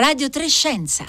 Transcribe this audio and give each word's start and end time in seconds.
Radio 0.00 0.30
Trescenza. 0.30 1.04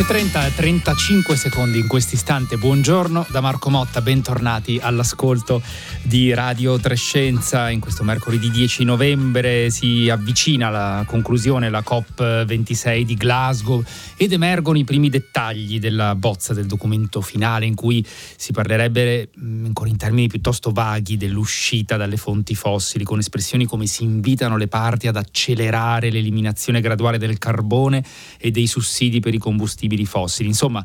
Le 0.00 0.06
11.30 0.06 0.54
35 0.54 1.36
secondi 1.36 1.78
in 1.78 1.86
questo 1.86 2.14
istante. 2.14 2.56
Buongiorno 2.56 3.26
da 3.28 3.42
Marco 3.42 3.68
Motta, 3.68 4.00
bentornati 4.00 4.78
all'ascolto 4.80 5.60
di 6.02 6.32
Radio 6.32 6.78
Trescenza. 6.80 7.68
In 7.68 7.80
questo 7.80 8.02
mercoledì 8.02 8.50
10 8.50 8.84
novembre 8.84 9.68
si 9.68 10.08
avvicina 10.08 10.70
la 10.70 11.04
conclusione 11.06 11.68
la 11.68 11.84
COP26 11.86 13.02
di 13.02 13.14
Glasgow 13.14 13.84
ed 14.16 14.32
emergono 14.32 14.78
i 14.78 14.84
primi 14.84 15.10
dettagli 15.10 15.78
della 15.78 16.14
bozza 16.14 16.54
del 16.54 16.64
documento 16.64 17.20
finale 17.20 17.66
in 17.66 17.74
cui 17.74 18.02
si 18.36 18.52
parlerebbe 18.52 19.28
mm, 19.38 19.66
ancora 19.66 19.90
in 19.90 19.98
termini 19.98 20.28
piuttosto 20.28 20.70
vaghi 20.70 21.18
dell'uscita 21.18 21.98
dalle 21.98 22.16
fonti 22.16 22.54
fossili 22.54 23.04
con 23.04 23.18
espressioni 23.18 23.66
come 23.66 23.84
si 23.84 24.04
invitano 24.04 24.56
le 24.56 24.66
parti 24.66 25.08
ad 25.08 25.16
accelerare 25.16 26.10
l'eliminazione 26.10 26.80
graduale 26.80 27.18
del 27.18 27.36
carbone 27.36 28.02
e 28.38 28.50
dei 28.50 28.66
sussidi 28.66 29.20
per 29.20 29.34
i 29.34 29.38
combustibili 29.38 29.88
fossili. 30.04 30.48
Insomma, 30.48 30.84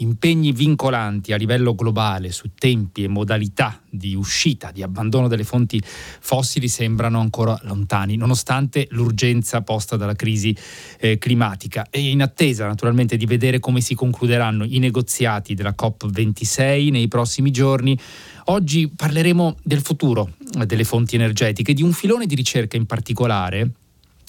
impegni 0.00 0.52
vincolanti 0.52 1.32
a 1.32 1.36
livello 1.36 1.74
globale 1.74 2.32
su 2.32 2.50
tempi 2.58 3.04
e 3.04 3.08
modalità 3.08 3.80
di 3.88 4.14
uscita, 4.14 4.70
di 4.70 4.82
abbandono 4.82 5.28
delle 5.28 5.44
fonti 5.44 5.80
fossili 5.84 6.68
sembrano 6.68 7.20
ancora 7.20 7.58
lontani, 7.62 8.16
nonostante 8.16 8.86
l'urgenza 8.90 9.62
posta 9.62 9.96
dalla 9.96 10.14
crisi 10.14 10.56
eh, 10.98 11.18
climatica. 11.18 11.86
E 11.90 12.08
in 12.08 12.22
attesa 12.22 12.66
naturalmente 12.66 13.16
di 13.16 13.26
vedere 13.26 13.58
come 13.58 13.80
si 13.80 13.94
concluderanno 13.94 14.64
i 14.64 14.78
negoziati 14.78 15.54
della 15.54 15.74
COP26 15.78 16.90
nei 16.90 17.08
prossimi 17.08 17.50
giorni, 17.50 17.98
oggi 18.46 18.88
parleremo 18.88 19.56
del 19.62 19.80
futuro 19.82 20.32
delle 20.66 20.84
fonti 20.84 21.14
energetiche, 21.14 21.74
di 21.74 21.82
un 21.82 21.92
filone 21.92 22.26
di 22.26 22.34
ricerca 22.34 22.76
in 22.76 22.86
particolare 22.86 23.70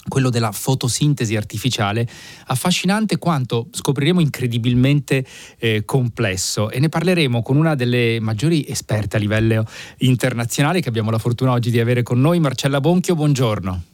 quello 0.07 0.29
della 0.29 0.51
fotosintesi 0.51 1.35
artificiale, 1.35 2.07
affascinante 2.47 3.17
quanto 3.17 3.67
scopriremo 3.71 4.19
incredibilmente 4.19 5.25
eh, 5.59 5.83
complesso 5.85 6.69
e 6.69 6.79
ne 6.79 6.89
parleremo 6.89 7.41
con 7.41 7.57
una 7.57 7.75
delle 7.75 8.19
maggiori 8.19 8.65
esperte 8.67 9.17
a 9.17 9.19
livello 9.19 9.65
internazionale 9.99 10.81
che 10.81 10.89
abbiamo 10.89 11.11
la 11.11 11.19
fortuna 11.19 11.51
oggi 11.51 11.71
di 11.71 11.79
avere 11.79 12.03
con 12.03 12.19
noi, 12.19 12.39
Marcella 12.39 12.79
Bonchio, 12.79 13.15
buongiorno. 13.15 13.90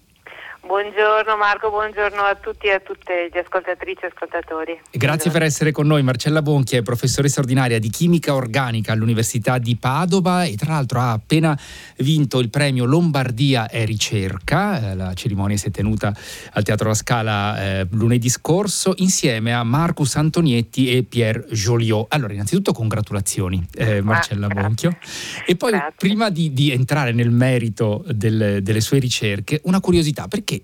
Buongiorno 0.67 1.37
Marco, 1.37 1.69
buongiorno 1.69 2.21
a 2.23 2.35
tutti 2.35 2.67
e 2.67 2.71
a 2.71 2.81
tutte 2.81 3.29
gli 3.31 3.37
ascoltatrici 3.37 4.01
e 4.01 4.07
ascoltatori. 4.07 4.73
Grazie 4.73 4.99
buongiorno. 4.99 5.31
per 5.31 5.41
essere 5.43 5.71
con 5.71 5.87
noi. 5.87 6.03
Marcella 6.03 6.41
Bonchi 6.41 6.75
è 6.75 6.81
professoressa 6.81 7.39
ordinaria 7.39 7.79
di 7.79 7.89
chimica 7.89 8.35
organica 8.35 8.91
all'Università 8.91 9.59
di 9.59 9.77
Padova 9.77 10.43
e 10.43 10.57
tra 10.57 10.73
l'altro 10.73 10.99
ha 10.99 11.13
appena 11.13 11.57
vinto 11.99 12.39
il 12.39 12.49
premio 12.49 12.83
Lombardia 12.83 13.69
e 13.69 13.85
Ricerca. 13.85 14.91
Eh, 14.91 14.95
la 14.95 15.13
cerimonia 15.13 15.55
si 15.55 15.69
è 15.69 15.71
tenuta 15.71 16.13
al 16.51 16.63
Teatro 16.63 16.89
La 16.89 16.95
Scala 16.95 17.63
eh, 17.63 17.87
lunedì 17.91 18.27
scorso 18.27 18.93
insieme 18.97 19.53
a 19.53 19.63
Marcus 19.63 20.17
Antonietti 20.17 20.91
e 20.91 21.03
Pierre 21.03 21.45
Joliot. 21.49 22.07
Allora, 22.09 22.33
innanzitutto 22.33 22.73
congratulazioni 22.73 23.65
eh, 23.73 24.01
Marcella 24.01 24.47
ah, 24.47 24.53
Bonchio. 24.53 24.97
E 25.45 25.55
poi 25.55 25.71
grazie. 25.71 25.93
prima 25.95 26.29
di, 26.29 26.51
di, 26.51 26.71
entrare 26.71 27.13
nel 27.13 27.31
merito 27.31 28.03
del, 28.09 28.59
delle 28.61 28.81
sue 28.81 28.99
ricerche, 28.99 29.61
una 29.63 29.79
curiosità, 29.79 30.27
perché 30.27 30.56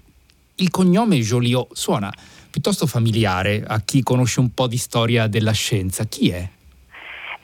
il 0.55 0.69
cognome 0.69 1.17
Joliot 1.17 1.73
suona 1.73 2.11
piuttosto 2.49 2.85
familiare 2.85 3.63
a 3.65 3.81
chi 3.81 4.03
conosce 4.03 4.39
un 4.39 4.53
po' 4.53 4.67
di 4.67 4.77
storia 4.77 5.27
della 5.27 5.53
scienza. 5.53 6.03
Chi 6.03 6.29
è? 6.29 6.47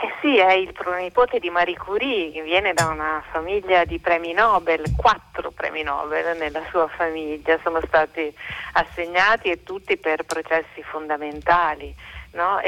Eh 0.02 0.14
sì, 0.22 0.38
è 0.38 0.54
il 0.54 0.72
pronipote 0.72 1.40
di 1.40 1.50
Marie 1.50 1.76
Curie, 1.76 2.32
che 2.32 2.44
viene 2.44 2.74
da 2.74 2.88
una 2.88 3.22
famiglia 3.32 3.84
di 3.84 4.00
premi 4.00 4.32
Nobel, 4.32 4.94
quattro 4.96 5.52
premi 5.52 5.82
Nobel 5.82 6.38
nella 6.38 6.62
sua 6.70 6.88
famiglia, 6.88 7.60
sono 7.64 7.82
stati 7.86 8.32
assegnati 8.74 9.50
e 9.50 9.64
tutti 9.64 9.98
per 9.98 10.24
processi 10.24 10.84
fondamentali. 10.84 11.94
No? 12.32 12.62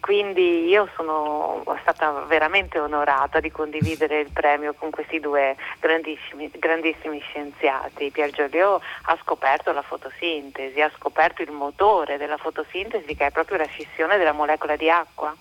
Quindi 0.00 0.68
io 0.68 0.88
sono 0.94 1.64
stata 1.80 2.10
veramente 2.28 2.78
onorata 2.78 3.40
di 3.40 3.50
condividere 3.50 4.20
il 4.20 4.30
premio 4.32 4.72
con 4.72 4.90
questi 4.90 5.18
due 5.18 5.56
grandissimi, 5.80 6.48
grandissimi 6.54 7.20
scienziati. 7.20 8.10
Pierre 8.10 8.30
Joliot 8.30 8.80
ha 9.02 9.18
scoperto 9.20 9.72
la 9.72 9.82
fotosintesi, 9.82 10.80
ha 10.80 10.90
scoperto 10.96 11.42
il 11.42 11.50
motore 11.50 12.18
della 12.18 12.36
fotosintesi 12.36 13.16
che 13.16 13.26
è 13.26 13.30
proprio 13.30 13.58
la 13.58 13.66
scissione 13.66 14.16
della 14.16 14.32
molecola 14.32 14.76
di 14.76 14.88
acqua. 14.88 15.34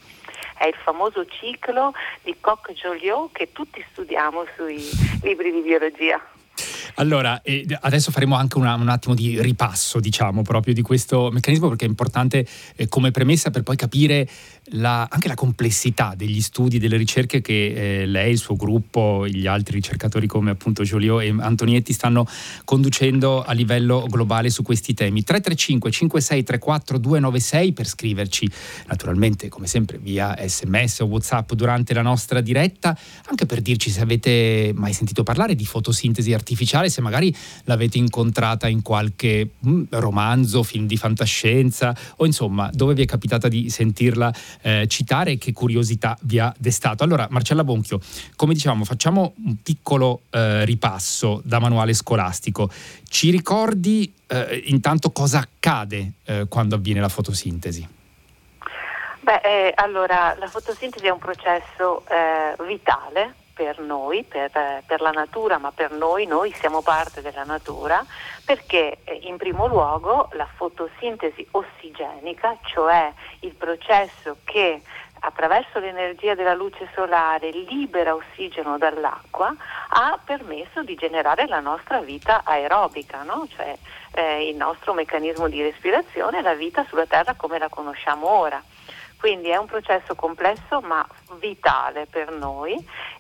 È 0.58 0.66
il 0.66 0.76
famoso 0.76 1.26
ciclo 1.26 1.94
di 2.24 2.36
Koch-Joliot 2.40 3.32
che 3.32 3.52
tutti 3.52 3.86
studiamo 3.92 4.46
sui 4.56 4.84
libri 5.22 5.52
di 5.52 5.62
biologia. 5.62 6.20
Allora, 7.00 7.42
adesso 7.80 8.12
faremo 8.12 8.36
anche 8.36 8.58
una, 8.58 8.76
un 8.76 8.90
attimo 8.90 9.16
di 9.16 9.42
ripasso, 9.42 10.02
diciamo, 10.02 10.42
proprio 10.42 10.74
di 10.74 10.82
questo 10.82 11.30
meccanismo 11.32 11.70
perché 11.70 11.86
è 11.86 11.88
importante 11.88 12.46
eh, 12.76 12.90
come 12.90 13.12
premessa 13.12 13.52
per 13.52 13.64
poi 13.64 13.78
capire 13.78 14.28
la, 14.72 15.08
anche 15.10 15.30
la 15.30 15.34
complessità 15.34 16.14
degli 16.16 16.42
studi, 16.42 16.78
delle 16.78 16.98
ricerche 16.98 17.40
che 17.40 18.02
eh, 18.02 18.06
lei, 18.06 18.32
il 18.32 18.38
suo 18.38 18.58
gruppo, 18.58 19.26
gli 19.28 19.48
altri 19.48 19.76
ricercatori 19.76 20.28
come 20.28 20.52
appunto 20.52 20.84
Giolio 20.84 21.22
e 21.22 21.34
Antonietti 21.40 21.94
stanno 21.94 22.28
conducendo 22.66 23.44
a 23.44 23.54
livello 23.54 24.06
globale 24.10 24.50
su 24.50 24.62
questi 24.62 24.94
temi. 24.94 25.24
335 25.24 25.92
5634 25.92 26.98
296 26.98 27.72
per 27.72 27.88
scriverci, 27.88 28.52
naturalmente 28.88 29.48
come 29.48 29.68
sempre 29.68 29.98
via 30.00 30.36
sms 30.38 31.00
o 31.00 31.06
whatsapp 31.06 31.54
durante 31.54 31.94
la 31.94 32.02
nostra 32.02 32.42
diretta, 32.42 32.98
anche 33.30 33.46
per 33.46 33.62
dirci 33.62 33.90
se 33.90 34.02
avete 34.02 34.74
mai 34.76 34.92
sentito 34.92 35.24
parlare 35.24 35.56
di 35.56 35.66
fotosintesi 35.66 36.34
artificiale, 36.34 36.89
se 36.90 37.02
magari 37.02 37.34
l'avete 37.66 37.98
incontrata 37.98 38.68
in 38.68 38.82
qualche 38.82 39.52
mm, 39.66 39.84
romanzo, 39.92 40.64
film 40.64 40.86
di 40.86 40.98
fantascienza 40.98 41.96
o 42.18 42.26
insomma 42.26 42.70
dove 42.74 42.94
vi 42.94 43.04
è 43.04 43.06
capitata 43.06 43.48
di 43.48 43.70
sentirla 43.70 44.34
eh, 44.62 44.86
citare 44.88 45.32
e 45.32 45.38
che 45.38 45.54
curiosità 45.54 46.18
vi 46.22 46.40
ha 46.40 46.54
destato. 46.58 47.04
Allora, 47.04 47.28
Marcella 47.30 47.64
Bonchio, 47.64 48.00
come 48.36 48.54
dicevamo, 48.54 48.84
facciamo 48.84 49.34
un 49.44 49.56
piccolo 49.62 50.22
eh, 50.30 50.66
ripasso 50.66 51.42
da 51.44 51.60
manuale 51.60 51.94
scolastico. 51.94 52.70
Ci 53.08 53.30
ricordi 53.30 54.14
eh, 54.28 54.64
intanto 54.66 55.12
cosa 55.12 55.40
accade 55.40 56.14
eh, 56.26 56.46
quando 56.48 56.76
avviene 56.76 57.00
la 57.00 57.10
fotosintesi? 57.10 57.88
Beh, 59.22 59.42
eh, 59.44 59.72
allora, 59.76 60.36
la 60.40 60.48
fotosintesi 60.48 61.06
è 61.06 61.12
un 61.12 61.20
processo 61.20 62.04
eh, 62.08 62.56
vitale 62.66 63.36
per 63.60 63.80
noi, 63.80 64.24
per, 64.24 64.50
per, 64.86 65.02
la 65.02 65.12
natura, 65.12 65.58
ma 65.58 65.74
per 65.74 65.92
noi, 65.92 66.26
noi 66.26 66.54
siamo 66.54 66.82
parte 66.82 67.22
della 67.22 67.44
natura, 67.44 68.06
perché 68.46 69.00
eh, 69.04 69.20
in 69.24 69.36
primo 69.36 69.68
luogo 69.68 70.30
la 70.32 70.48
fotosintesi 70.56 71.46
ossigenica, 71.52 72.58
cioè 72.64 73.12
il 73.42 73.54
processo 73.56 74.38
che 74.46 74.82
attraverso 75.20 75.80
l'energia 75.80 76.36
della 76.36 76.54
luce 76.54 76.88
solare 76.96 77.52
libera 77.52 78.16
ossigeno 78.16 78.78
dall'acqua, 78.78 79.54
ha 79.90 80.18
permesso 80.24 80.82
di 80.82 80.96
generare 80.96 81.46
la 81.46 81.60
nostra 81.60 82.00
vita 82.00 82.44
aerobica, 82.46 83.24
no? 83.24 83.46
cioè 83.54 83.78
eh, 84.14 84.48
il 84.48 84.56
nostro 84.56 84.94
meccanismo 84.94 85.50
di 85.50 85.62
respirazione, 85.62 86.42
la 86.42 86.54
vita 86.54 86.86
sulla 86.88 87.06
Terra 87.06 87.34
come 87.34 87.60
la 87.60 87.68
conosciamo 87.68 88.26
ora. 88.30 88.64
Quindi 89.20 89.50
è 89.50 89.58
un 89.58 89.66
processo 89.66 90.16
complesso 90.16 90.80
ma 90.80 91.06
vitale 91.40 92.08
per 92.10 92.32
noi 92.32 92.74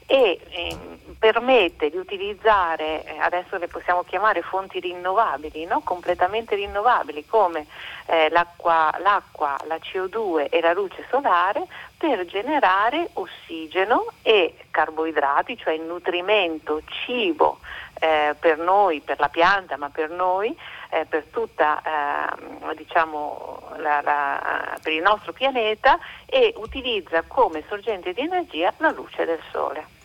e 0.05 0.39
eh, 0.49 0.77
permette 1.19 1.89
di 1.89 1.97
utilizzare, 1.97 3.03
eh, 3.03 3.19
adesso 3.19 3.57
le 3.57 3.67
possiamo 3.67 4.03
chiamare 4.03 4.41
fonti 4.41 4.79
rinnovabili, 4.79 5.65
no? 5.65 5.81
completamente 5.81 6.55
rinnovabili 6.55 7.25
come 7.25 7.67
eh, 8.05 8.29
l'acqua, 8.29 8.95
l'acqua, 8.99 9.57
la 9.65 9.75
CO2 9.75 10.47
e 10.49 10.61
la 10.61 10.71
luce 10.71 11.05
solare 11.09 11.65
per 11.97 12.25
generare 12.25 13.09
ossigeno 13.13 14.05
e 14.21 14.55
carboidrati, 14.71 15.57
cioè 15.57 15.75
nutrimento, 15.77 16.81
cibo 16.85 17.59
eh, 17.99 18.35
per 18.39 18.57
noi, 18.57 19.01
per 19.01 19.19
la 19.19 19.27
pianta, 19.27 19.75
ma 19.75 19.89
per 19.89 20.09
noi 20.09 20.55
eh, 20.89 21.05
per, 21.05 21.25
tutta, 21.31 21.81
eh, 21.81 22.75
diciamo, 22.75 23.61
la, 23.77 24.01
la, 24.01 24.77
per 24.81 24.93
il 24.93 25.01
nostro 25.01 25.33
pianeta 25.33 25.97
e 26.25 26.53
utilizza 26.57 27.23
come 27.27 27.63
sorgente 27.67 28.13
di 28.13 28.21
energia 28.21 28.73
la 28.77 28.91
luce 28.91 29.25
del 29.25 29.39
sole 29.51 29.97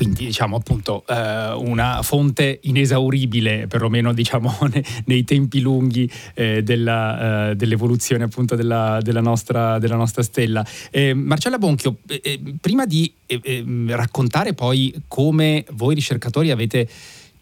quindi 0.00 0.24
diciamo 0.24 0.56
appunto 0.56 1.04
eh, 1.06 1.52
una 1.56 2.00
fonte 2.02 2.60
inesauribile 2.62 3.66
perlomeno 3.66 4.14
diciamo 4.14 4.56
nei, 4.72 4.84
nei 5.04 5.24
tempi 5.24 5.60
lunghi 5.60 6.10
eh, 6.34 6.62
della, 6.62 7.50
eh, 7.50 7.56
dell'evoluzione 7.56 8.24
appunto 8.24 8.54
della, 8.54 8.98
della, 9.02 9.20
nostra, 9.20 9.78
della 9.78 9.96
nostra, 9.96 10.22
stella. 10.22 10.64
Eh, 10.90 11.12
Marcella 11.12 11.58
Bonchio, 11.58 11.96
eh, 12.08 12.20
eh, 12.24 12.40
prima 12.60 12.86
di 12.86 13.12
raccontare 13.88 14.54
poi 14.54 15.02
come 15.06 15.64
voi 15.72 15.94
ricercatori 15.94 16.50
avete 16.50 16.88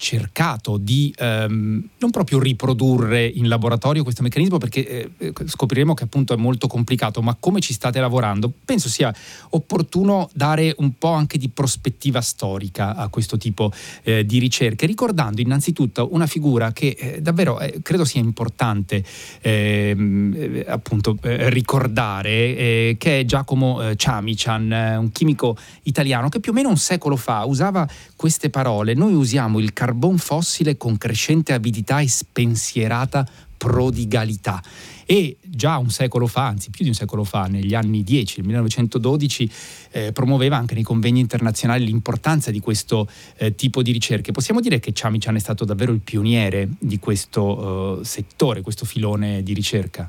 cercato 0.01 0.77
di 0.77 1.13
ehm, 1.19 1.89
non 1.99 2.11
proprio 2.11 2.39
riprodurre 2.39 3.27
in 3.27 3.49
laboratorio 3.49 4.05
questo 4.05 4.23
meccanismo 4.23 4.57
perché 4.57 5.11
eh, 5.19 5.33
scopriremo 5.45 5.93
che 5.93 6.05
appunto 6.05 6.33
è 6.33 6.37
molto 6.37 6.69
complicato, 6.69 7.21
ma 7.21 7.37
come 7.39 7.59
ci 7.59 7.73
state 7.73 7.99
lavorando? 7.99 8.53
Penso 8.65 8.89
sia 8.89 9.13
opportuno 9.51 10.31
dare 10.33 10.73
un 10.79 10.97
po' 10.97 11.11
anche 11.11 11.37
di 11.37 11.49
prospettiva 11.49 12.21
storica 12.21 12.95
a 12.95 13.09
questo 13.09 13.37
tipo 13.39 13.73
eh, 14.05 14.25
di 14.25 14.39
ricerche, 14.39 14.87
ricordando 14.87 15.41
innanzitutto 15.41 16.09
una 16.13 16.29
figura 16.29 16.71
che 16.71 16.97
eh, 16.97 17.21
davvero 17.21 17.59
eh, 17.59 17.81
credo 17.83 18.05
sia 18.05 18.21
importante 18.21 19.03
ehm, 19.41 20.35
eh, 20.37 20.65
appunto 20.69 21.19
eh, 21.23 21.51
ricordare, 21.51 22.95
che 22.99 23.21
è 23.21 23.25
Giacomo 23.25 23.97
Ciamician, 23.97 24.97
un 25.01 25.11
chimico 25.11 25.57
italiano 25.83 26.29
che 26.29 26.39
più 26.39 26.53
o 26.53 26.55
meno 26.55 26.69
un 26.69 26.77
secolo 26.77 27.17
fa 27.17 27.45
usava 27.45 27.87
queste 28.15 28.49
parole. 28.49 28.95
Noi 28.95 29.15
usiamo 29.15 29.59
il 29.59 29.73
carbon 29.89 30.19
fossile 30.19 30.77
con 30.77 30.99
crescente 30.99 31.55
avidità 31.55 32.01
e 32.01 32.09
spensierata 32.09 33.27
prodigalità. 33.57 34.63
E 35.07 35.39
già 35.41 35.79
un 35.79 35.89
secolo 35.89 36.27
fa, 36.27 36.47
anzi 36.47 36.69
più 36.69 36.83
di 36.83 36.91
un 36.91 36.95
secolo 36.95 37.25
fa, 37.25 37.45
negli 37.45 37.75
anni 37.75 38.03
10, 38.03 38.37
nel 38.37 38.47
1912, 38.49 39.51
eh, 39.93 40.13
promuoveva 40.13 40.57
anche 40.57 40.75
nei 40.75 40.83
convegni 40.83 41.21
internazionali 41.21 41.87
l'importanza 41.87 42.51
di 42.51 42.61
questo 42.61 43.09
eh, 43.39 43.55
tipo 43.55 43.83
di 43.83 43.91
ricerche. 43.91 44.33
Possiamo 44.33 44.61
dire 44.61 44.79
che 44.79 44.93
Ciamician 44.93 45.37
è 45.37 45.41
stato 45.41 45.65
davvero 45.65 45.93
il 45.93 46.01
pioniere 46.01 46.69
di 46.79 46.99
questo 46.99 48.01
eh, 48.01 48.05
settore, 48.05 48.61
questo 48.61 48.85
filone 48.85 49.43
di 49.43 49.55
ricerca? 49.55 50.09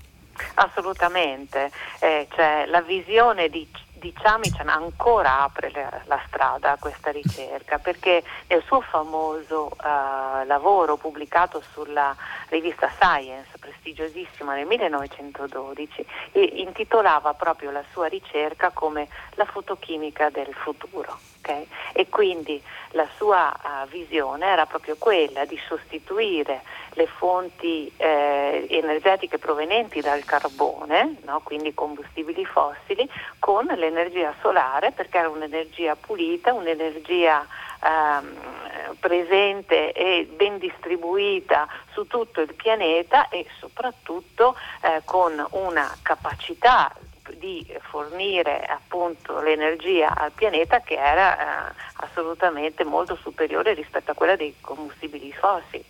Assolutamente, 0.56 1.72
eh, 2.02 2.28
cioè, 2.36 2.66
la 2.68 2.82
visione 2.82 3.48
di 3.48 3.66
di 4.00 4.14
Ciamician 4.18 4.70
ancora 4.70 5.42
apre 5.42 5.72
la, 5.72 6.02
la, 6.06 6.22
strada 6.28 6.72
a 6.72 6.78
questa 6.80 7.12
ricerca 7.12 7.78
perché 7.78 8.24
nel 8.48 8.64
suo 8.66 8.82
famoso 8.82 9.72
uh, 9.72 10.46
lavoro 10.46 10.98
pubblicato 10.98 11.62
sulla 11.74 12.16
rivista 12.48 12.90
Science, 13.00 13.50
prestigiosissima 13.60 14.56
nel 14.56 14.66
1912, 14.66 16.06
intitolava 16.34 17.34
proprio 17.34 17.72
la 17.72 17.84
sua 17.92 18.08
ricerca 18.08 18.72
come 18.72 19.08
la 19.36 19.46
fotochimica 19.46 20.30
del 20.30 20.54
futuro. 20.54 21.18
Okay? 21.40 21.68
E 21.94 22.10
quindi 22.10 22.62
la 22.92 23.08
sua 23.16 23.54
uh, 23.54 23.88
visione 23.88 24.46
era 24.46 24.66
proprio 24.66 24.96
quella 24.98 25.46
di 25.46 25.60
sostituire 25.68 26.64
le 27.00 27.08
fonti 27.08 27.90
eh, 27.96 28.68
energetiche 28.70 29.38
provenienti 29.38 30.02
dal 30.02 30.26
carbone, 30.26 31.16
no? 31.24 31.40
quindi 31.46 31.74
combustibili 31.74 32.44
fossili, 32.44 33.10
con 33.40 33.66
l'energia 33.68 34.34
solare 34.42 34.92
perché 34.92 35.20
era 35.20 35.30
un'energia 35.30 35.96
pulita, 35.96 36.52
un'energia 36.52 37.48
ehm, 37.82 38.98
presente 39.00 39.94
e 39.94 40.28
ben 40.30 40.58
distribuita 40.58 41.70
su 41.94 42.06
tutto 42.06 42.42
il 42.42 42.54
pianeta 42.54 43.30
e 43.30 43.46
soprattutto 43.60 44.58
eh, 44.82 45.02
con 45.06 45.46
una 45.52 45.90
capacità 46.02 46.94
di 47.38 47.66
fornire 47.90 48.66
appunto 48.66 49.40
l'energia 49.40 50.16
al 50.16 50.32
pianeta 50.32 50.82
che 50.82 50.96
era 50.96 51.70
eh, 51.70 51.74
assolutamente 51.98 52.84
molto 52.84 53.16
superiore 53.16 53.74
rispetto 53.74 54.12
a 54.12 54.14
quella 54.14 54.36
dei 54.36 54.56
combustibili 54.62 55.32
fossili. 55.32 55.86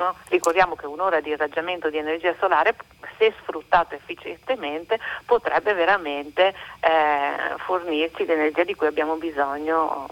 No? 0.00 0.16
Ricordiamo 0.28 0.76
che 0.76 0.86
un'ora 0.86 1.20
di 1.20 1.28
irraggiamento 1.28 1.90
di 1.90 1.98
energia 1.98 2.34
solare, 2.40 2.74
se 3.18 3.34
sfruttato 3.42 3.94
efficientemente, 3.94 4.98
potrebbe 5.26 5.74
veramente 5.74 6.54
eh, 6.80 7.54
fornirci 7.58 8.24
l'energia 8.24 8.64
di 8.64 8.74
cui 8.74 8.86
abbiamo 8.86 9.16
bisogno 9.16 10.08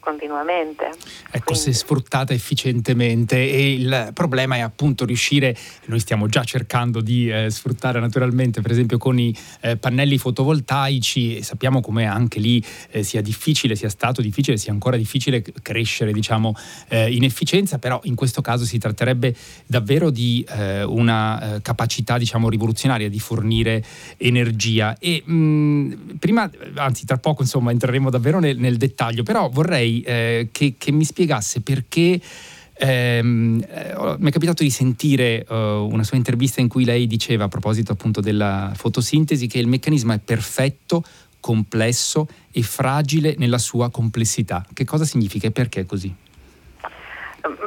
continuamente. 0.00 0.90
Ecco, 1.30 1.52
Quindi. 1.52 1.62
se 1.62 1.72
sfruttata 1.72 2.32
efficientemente 2.32 3.36
e 3.36 3.72
il 3.74 4.10
problema 4.14 4.56
è 4.56 4.60
appunto 4.60 5.04
riuscire, 5.04 5.56
noi 5.86 6.00
stiamo 6.00 6.26
già 6.26 6.42
cercando 6.42 7.00
di 7.00 7.30
eh, 7.30 7.50
sfruttare 7.50 8.00
naturalmente 8.00 8.60
per 8.60 8.70
esempio 8.72 8.98
con 8.98 9.18
i 9.18 9.36
eh, 9.60 9.76
pannelli 9.76 10.18
fotovoltaici 10.18 11.36
e 11.36 11.42
sappiamo 11.42 11.80
come 11.80 12.06
anche 12.06 12.40
lì 12.40 12.64
eh, 12.90 13.02
sia 13.02 13.20
difficile, 13.20 13.76
sia 13.76 13.88
stato 13.88 14.20
difficile, 14.20 14.56
sia 14.56 14.72
ancora 14.72 14.96
difficile 14.96 15.42
crescere 15.62 16.12
diciamo 16.12 16.54
eh, 16.88 17.12
in 17.12 17.22
efficienza, 17.22 17.78
però 17.78 18.00
in 18.04 18.14
questo 18.14 18.40
caso 18.40 18.64
si 18.64 18.78
tratterebbe 18.78 19.34
davvero 19.66 20.10
di 20.10 20.44
eh, 20.48 20.82
una 20.82 21.56
eh, 21.56 21.62
capacità 21.62 22.18
diciamo 22.18 22.48
rivoluzionaria 22.48 23.08
di 23.08 23.20
fornire 23.20 23.84
energia 24.16 24.96
e 24.98 25.22
mh, 25.24 25.32
mm, 25.32 25.92
prima, 26.18 26.50
anzi 26.76 27.04
tra 27.04 27.18
poco 27.18 27.42
insomma 27.42 27.70
entreremo 27.70 28.10
davvero 28.10 28.40
nel, 28.40 28.58
nel 28.58 28.76
dettaglio, 28.76 29.22
però 29.22 29.48
vorrei 29.48 29.59
eh, 29.68 30.48
che, 30.52 30.74
che, 30.78 30.92
mi 30.92 31.04
spiegasse 31.04 31.60
perché. 31.60 32.20
Ehm, 32.82 33.62
eh, 33.68 34.16
mi 34.18 34.30
è 34.30 34.32
capitato 34.32 34.62
di 34.62 34.70
sentire 34.70 35.44
uh, 35.46 35.54
una 35.54 36.02
sua 36.02 36.16
intervista 36.16 36.62
in 36.62 36.68
cui 36.68 36.86
lei 36.86 37.06
diceva 37.06 37.44
a 37.44 37.48
proposito 37.48 37.92
appunto 37.92 38.22
della 38.22 38.72
fotosintesi 38.74 39.46
che 39.48 39.58
il 39.58 39.66
meccanismo 39.66 40.14
è 40.14 40.18
perfetto, 40.18 41.04
complesso 41.40 42.26
e 42.50 42.62
fragile 42.62 43.34
nella 43.36 43.58
sua 43.58 43.90
complessità. 43.90 44.64
Che 44.72 44.84
cosa 44.84 45.04
significa 45.04 45.48
e 45.48 45.50
perché 45.50 45.80
è 45.80 45.86
così? 45.86 46.14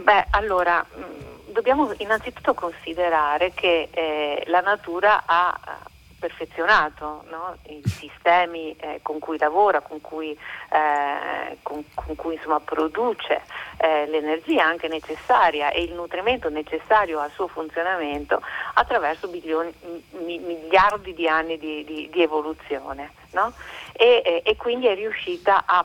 Beh, 0.03 0.25
allora 0.31 0.85
mm, 0.85 1.51
dobbiamo 1.53 1.93
innanzitutto 1.97 2.53
considerare 2.53 3.51
che 3.53 3.89
eh, 3.91 4.43
la 4.47 4.61
natura 4.61 5.23
ha 5.25 5.79
perfezionato 6.23 7.25
no? 7.29 7.57
i 7.63 7.81
sistemi 7.85 8.73
eh, 8.77 8.99
con 9.01 9.19
cui 9.19 9.37
lavora, 9.37 9.81
con 9.81 9.99
cui, 9.99 10.31
eh, 10.31 11.57
con, 11.61 11.83
con 11.93 12.15
cui 12.15 12.35
insomma, 12.35 12.61
produce 12.61 13.41
eh, 13.75 14.05
l'energia 14.07 14.63
anche 14.63 14.87
necessaria 14.87 15.69
e 15.71 15.83
il 15.83 15.91
nutrimento 15.91 16.47
necessario 16.47 17.19
al 17.19 17.31
suo 17.31 17.47
funzionamento 17.47 18.41
attraverso 18.75 19.27
milioni, 19.27 19.73
mi, 20.11 20.39
miliardi 20.39 21.13
di 21.13 21.27
anni 21.27 21.57
di, 21.57 21.83
di, 21.83 22.09
di 22.09 22.21
evoluzione. 22.21 23.11
No? 23.31 23.51
E, 23.91 24.41
e 24.45 24.55
quindi 24.55 24.87
è 24.87 24.95
riuscita 24.95 25.63
a 25.65 25.83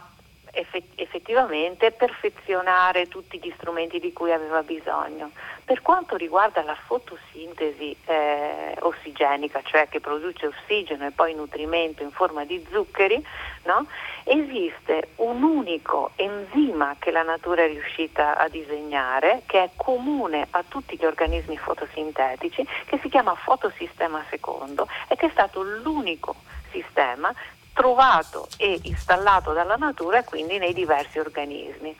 effettivamente 0.96 1.90
perfezionare 1.92 3.08
tutti 3.08 3.38
gli 3.38 3.52
strumenti 3.56 3.98
di 3.98 4.12
cui 4.12 4.32
aveva 4.32 4.62
bisogno. 4.62 5.30
Per 5.64 5.82
quanto 5.82 6.16
riguarda 6.16 6.62
la 6.62 6.74
fotosintesi 6.74 7.94
eh, 8.06 8.74
ossigenica, 8.80 9.60
cioè 9.62 9.88
che 9.88 10.00
produce 10.00 10.46
ossigeno 10.46 11.06
e 11.06 11.10
poi 11.10 11.34
nutrimento 11.34 12.02
in 12.02 12.10
forma 12.10 12.44
di 12.44 12.64
zuccheri, 12.70 13.24
no? 13.64 13.86
esiste 14.24 15.10
un 15.16 15.42
unico 15.42 16.12
enzima 16.16 16.96
che 16.98 17.10
la 17.10 17.22
natura 17.22 17.64
è 17.64 17.68
riuscita 17.68 18.36
a 18.38 18.48
disegnare, 18.48 19.42
che 19.46 19.62
è 19.62 19.70
comune 19.76 20.46
a 20.50 20.64
tutti 20.66 20.96
gli 20.96 21.04
organismi 21.04 21.56
fotosintetici, 21.58 22.66
che 22.86 22.98
si 23.02 23.08
chiama 23.08 23.34
fotosistema 23.34 24.24
secondo 24.30 24.88
e 25.08 25.16
che 25.16 25.26
è 25.26 25.30
stato 25.30 25.62
l'unico 25.62 26.34
sistema 26.70 27.32
trovato 27.78 28.48
e 28.56 28.80
installato 28.82 29.52
dalla 29.52 29.76
natura 29.76 30.18
e 30.18 30.24
quindi 30.24 30.58
nei 30.58 30.74
diversi 30.74 31.20
organismi. 31.20 31.96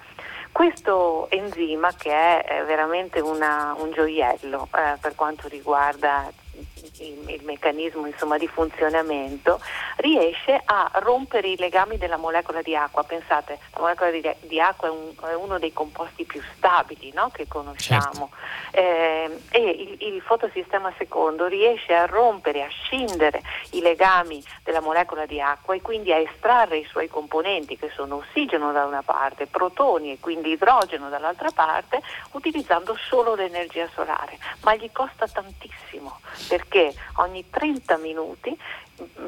Questo 0.50 1.30
enzima, 1.30 1.92
che 1.96 2.42
è 2.42 2.64
veramente 2.64 3.20
una, 3.20 3.76
un 3.78 3.92
gioiello 3.92 4.66
eh, 4.74 4.96
per 5.00 5.14
quanto 5.14 5.46
riguarda 5.46 6.28
il, 6.98 7.30
il 7.30 7.44
meccanismo 7.44 8.06
insomma, 8.06 8.38
di 8.38 8.48
funzionamento, 8.48 9.60
riesce 9.96 10.60
a 10.64 10.90
rompere 10.94 11.48
i 11.48 11.56
legami 11.56 11.98
della 11.98 12.16
molecola 12.16 12.62
di 12.62 12.74
acqua. 12.74 13.02
Pensate, 13.04 13.58
la 13.74 13.80
molecola 13.80 14.10
di, 14.10 14.22
di 14.40 14.60
acqua 14.60 14.88
è, 14.88 14.90
un, 14.90 15.12
è, 15.28 15.34
uno 15.34 15.58
dei 15.58 15.72
composti 15.72 16.24
più 16.24 16.40
stabili 16.56 17.12
no? 17.12 17.30
che 17.32 17.46
conosciamo 17.48 18.30
certo. 18.70 18.78
eh, 18.78 19.40
e 19.50 19.70
il, 19.70 20.14
il, 20.14 20.22
fotosistema 20.22 20.92
secondo 20.98 21.46
riesce 21.46 21.94
a 21.94 22.06
rompere, 22.06 22.62
a 22.62 22.68
scindere 22.68 23.42
i 23.70 23.80
legami 23.80 24.42
della 24.62 24.80
molecola 24.80 25.26
di 25.26 25.40
acqua 25.40 25.74
e 25.74 25.80
quindi 25.80 26.12
a 26.12 26.18
estrarre 26.18 26.78
i 26.78 26.86
suoi 26.88 27.08
componenti 27.08 27.76
che 27.78 27.90
sono 27.94 28.16
ossigeno 28.16 28.72
da 28.72 28.84
una 28.84 29.02
parte, 29.02 29.46
protoni 29.46 30.12
e 30.12 30.18
quindi 30.20 30.50
idrogeno 30.50 31.08
dall'altra 31.08 31.50
parte, 31.50 32.02
utilizzando 32.32 32.96
solo 32.96 33.34
l'energia 33.34 33.88
solare, 33.94 34.38
ma 34.62 34.74
gli 34.74 34.90
costa 34.92 35.26
tantissimo 35.26 36.20
perché 36.48 36.94
ogni 37.16 37.44
30 37.48 37.96
minuti 37.98 38.56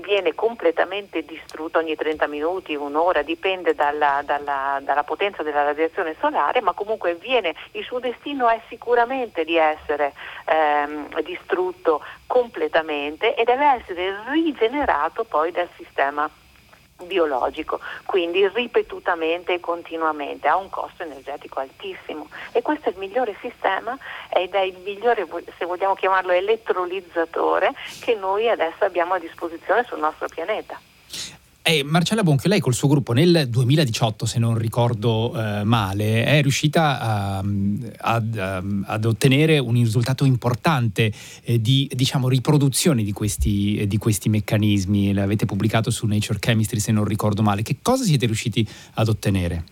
viene 0.00 0.35
completamente 0.35 1.25
distrutto 1.25 1.79
ogni 1.79 1.95
30 1.95 2.27
minuti, 2.27 2.75
un'ora, 2.75 3.23
dipende 3.23 3.75
dalla, 3.75 4.23
dalla, 4.25 4.81
dalla, 4.83 5.05
potenza 5.05 5.43
della 5.43 5.62
radiazione 5.62 6.17
solare, 6.19 6.61
ma 6.61 6.73
comunque 6.73 7.15
viene, 7.15 7.55
il 7.73 7.85
suo 7.85 8.00
destino 8.00 8.49
è 8.49 8.61
sicuramente 8.69 9.45
di 9.45 9.57
essere 9.57 10.12
ehm, 10.47 11.21
distrutto 11.23 12.03
completamente 12.27 13.35
e 13.35 13.45
deve 13.45 13.67
essere 13.67 14.17
rigenerato 14.31 15.25
poi 15.25 15.53
dal 15.53 15.69
sistema 15.77 16.29
biologico, 17.04 17.80
quindi 18.04 18.47
ripetutamente 18.49 19.54
e 19.54 19.61
continuamente, 19.61 20.49
ha 20.49 20.57
un 20.57 20.71
costo 20.71 21.02
energetico 21.02 21.61
altissimo 21.61 22.28
e 22.52 22.62
questo 22.62 22.88
è 22.88 22.92
il 22.92 22.99
migliore 22.99 23.37
sistema 23.40 23.97
ed 24.28 24.54
è 24.54 24.61
il 24.61 24.78
migliore, 24.85 25.26
se 25.59 25.64
vogliamo 25.64 25.95
chiamarlo, 25.95 26.33
elettrolizzatore 26.33 27.73
che 28.00 28.14
noi 28.14 28.49
adesso 28.49 28.85
abbiamo 28.85 29.14
a 29.14 29.19
disposizione 29.19 29.85
sul 29.85 29.99
nostro 29.99 30.28
pianeta. 30.28 30.78
Eh, 31.71 31.85
Marcella 31.85 32.25
Bonchio, 32.25 32.49
lei 32.49 32.59
col 32.59 32.75
suo 32.75 32.89
gruppo 32.89 33.12
nel 33.12 33.47
2018, 33.49 34.27
se 34.27 34.41
non 34.41 34.59
ricordo 34.59 35.33
eh, 35.37 35.62
male, 35.62 36.25
è 36.25 36.43
riuscita 36.43 36.99
a, 36.99 37.45
ad, 37.99 38.37
ad, 38.87 39.05
ottenere 39.05 39.61
un 39.61 39.75
risultato 39.75 40.25
importante 40.25 41.12
eh, 41.45 41.61
di 41.61 41.89
diciamo, 41.95 42.29
riproduzione 42.29 43.05
di 43.05 43.12
questi, 43.12 43.85
di 43.87 43.99
questi 43.99 44.29
meccanismi. 44.29 45.12
L'avete 45.12 45.47
pubblicato 45.47 45.93
su 45.93 46.07
Nature 46.07 46.41
Chemistry, 46.41 46.81
se 46.81 46.91
non 46.91 47.05
ricordo 47.05 47.41
male. 47.41 47.62
Che 47.62 47.77
cosa 47.81 48.03
siete 48.03 48.27
riusciti 48.27 48.69
ad 48.95 49.07
ottenere? 49.07 49.62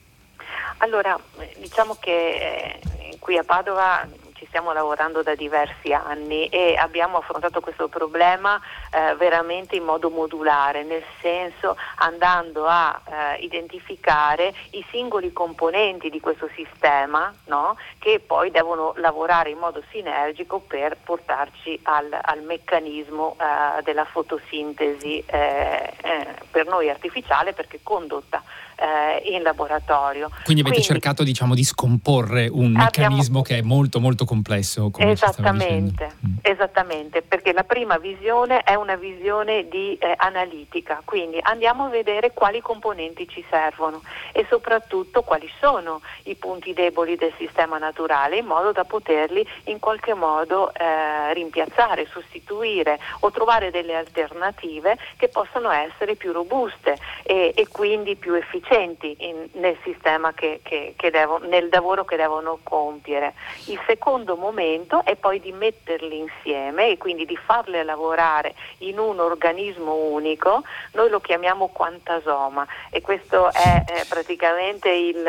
Allora, 0.76 1.18
diciamo 1.60 1.96
che 1.98 2.12
eh, 2.12 3.16
qui 3.18 3.36
a 3.38 3.42
Padova 3.42 4.06
ci 4.38 4.46
stiamo 4.46 4.72
lavorando 4.72 5.22
da 5.22 5.34
diversi 5.34 5.92
anni 5.92 6.46
e 6.46 6.76
abbiamo 6.76 7.18
affrontato 7.18 7.60
questo 7.60 7.88
problema 7.88 8.60
eh, 8.90 9.14
veramente 9.16 9.76
in 9.76 9.84
modo 9.84 10.10
modulare, 10.10 10.84
nel 10.84 11.02
senso 11.20 11.76
andando 11.96 12.66
a 12.66 13.00
eh, 13.04 13.42
identificare 13.42 14.54
i 14.70 14.84
singoli 14.90 15.32
componenti 15.32 16.08
di 16.08 16.20
questo 16.20 16.48
sistema 16.54 17.34
no? 17.46 17.76
che 17.98 18.20
poi 18.24 18.50
devono 18.50 18.92
lavorare 18.96 19.50
in 19.50 19.58
modo 19.58 19.82
sinergico 19.90 20.60
per 20.60 20.96
portarci 21.02 21.80
al, 21.82 22.16
al 22.20 22.42
meccanismo 22.42 23.36
eh, 23.38 23.82
della 23.82 24.04
fotosintesi 24.04 25.24
eh, 25.26 25.92
eh, 26.00 26.34
per 26.50 26.66
noi 26.66 26.88
artificiale 26.88 27.52
perché 27.52 27.80
condotta 27.82 28.42
eh, 28.78 29.30
in 29.32 29.42
laboratorio. 29.42 30.28
Quindi 30.44 30.62
avete 30.62 30.76
Quindi, 30.76 30.82
cercato 30.82 31.24
diciamo, 31.24 31.54
di 31.54 31.64
scomporre 31.64 32.48
un 32.48 32.72
meccanismo 32.72 33.42
che 33.42 33.58
è 33.58 33.62
molto 33.62 34.00
molto 34.00 34.24
complesso. 34.24 34.90
esattamente, 34.96 36.12
mm. 36.26 36.36
esattamente, 36.42 37.22
perché 37.22 37.52
la 37.52 37.64
prima 37.64 37.98
visione 37.98 38.62
è 38.62 38.74
una 38.74 38.96
visione 38.96 39.68
di 39.68 39.96
eh, 39.96 40.14
analitica, 40.16 41.02
quindi 41.04 41.38
andiamo 41.42 41.86
a 41.86 41.88
vedere 41.88 42.32
quali 42.32 42.60
componenti 42.60 43.28
ci 43.28 43.44
servono 43.50 44.02
e 44.32 44.46
soprattutto 44.48 45.22
quali 45.22 45.50
sono 45.58 46.00
i 46.24 46.36
punti 46.36 46.72
deboli 46.72 47.16
del 47.16 47.32
sistema 47.36 47.78
naturale 47.78 48.36
in 48.36 48.46
modo 48.46 48.72
da 48.72 48.84
poterli 48.84 49.46
in 49.64 49.78
qualche 49.78 50.14
modo 50.14 50.72
eh, 50.72 51.32
rimpiazzare, 51.34 52.06
sostituire 52.10 52.98
o 53.20 53.30
trovare 53.30 53.70
delle 53.70 53.94
alternative 53.94 54.96
che 55.16 55.28
possano 55.28 55.70
essere 55.70 56.14
più 56.14 56.32
robuste 56.32 56.96
e, 57.22 57.52
e 57.54 57.66
quindi 57.68 58.14
più 58.16 58.34
efficienti 58.34 58.66
efficienti 58.68 59.16
in, 59.20 59.48
nel 59.54 59.76
sistema 59.82 60.32
che, 60.32 60.60
che, 60.62 60.94
che 60.96 61.10
devo, 61.10 61.38
nel 61.38 61.68
lavoro 61.70 62.04
che 62.04 62.16
devono 62.16 62.58
compiere. 62.62 63.34
Il 63.66 63.80
secondo 63.86 64.36
momento 64.36 65.04
è 65.04 65.16
poi 65.16 65.40
di 65.40 65.52
metterli 65.52 66.18
insieme 66.18 66.90
e 66.90 66.98
quindi 66.98 67.24
di 67.24 67.36
farle 67.36 67.82
lavorare 67.82 68.54
in 68.78 68.98
un 68.98 69.18
organismo 69.18 69.94
unico, 69.94 70.62
noi 70.92 71.08
lo 71.08 71.20
chiamiamo 71.20 71.68
quantasoma 71.68 72.66
e 72.90 73.00
questo 73.00 73.52
è 73.52 73.84
eh, 73.86 74.04
praticamente 74.08 74.90
il, 74.90 75.24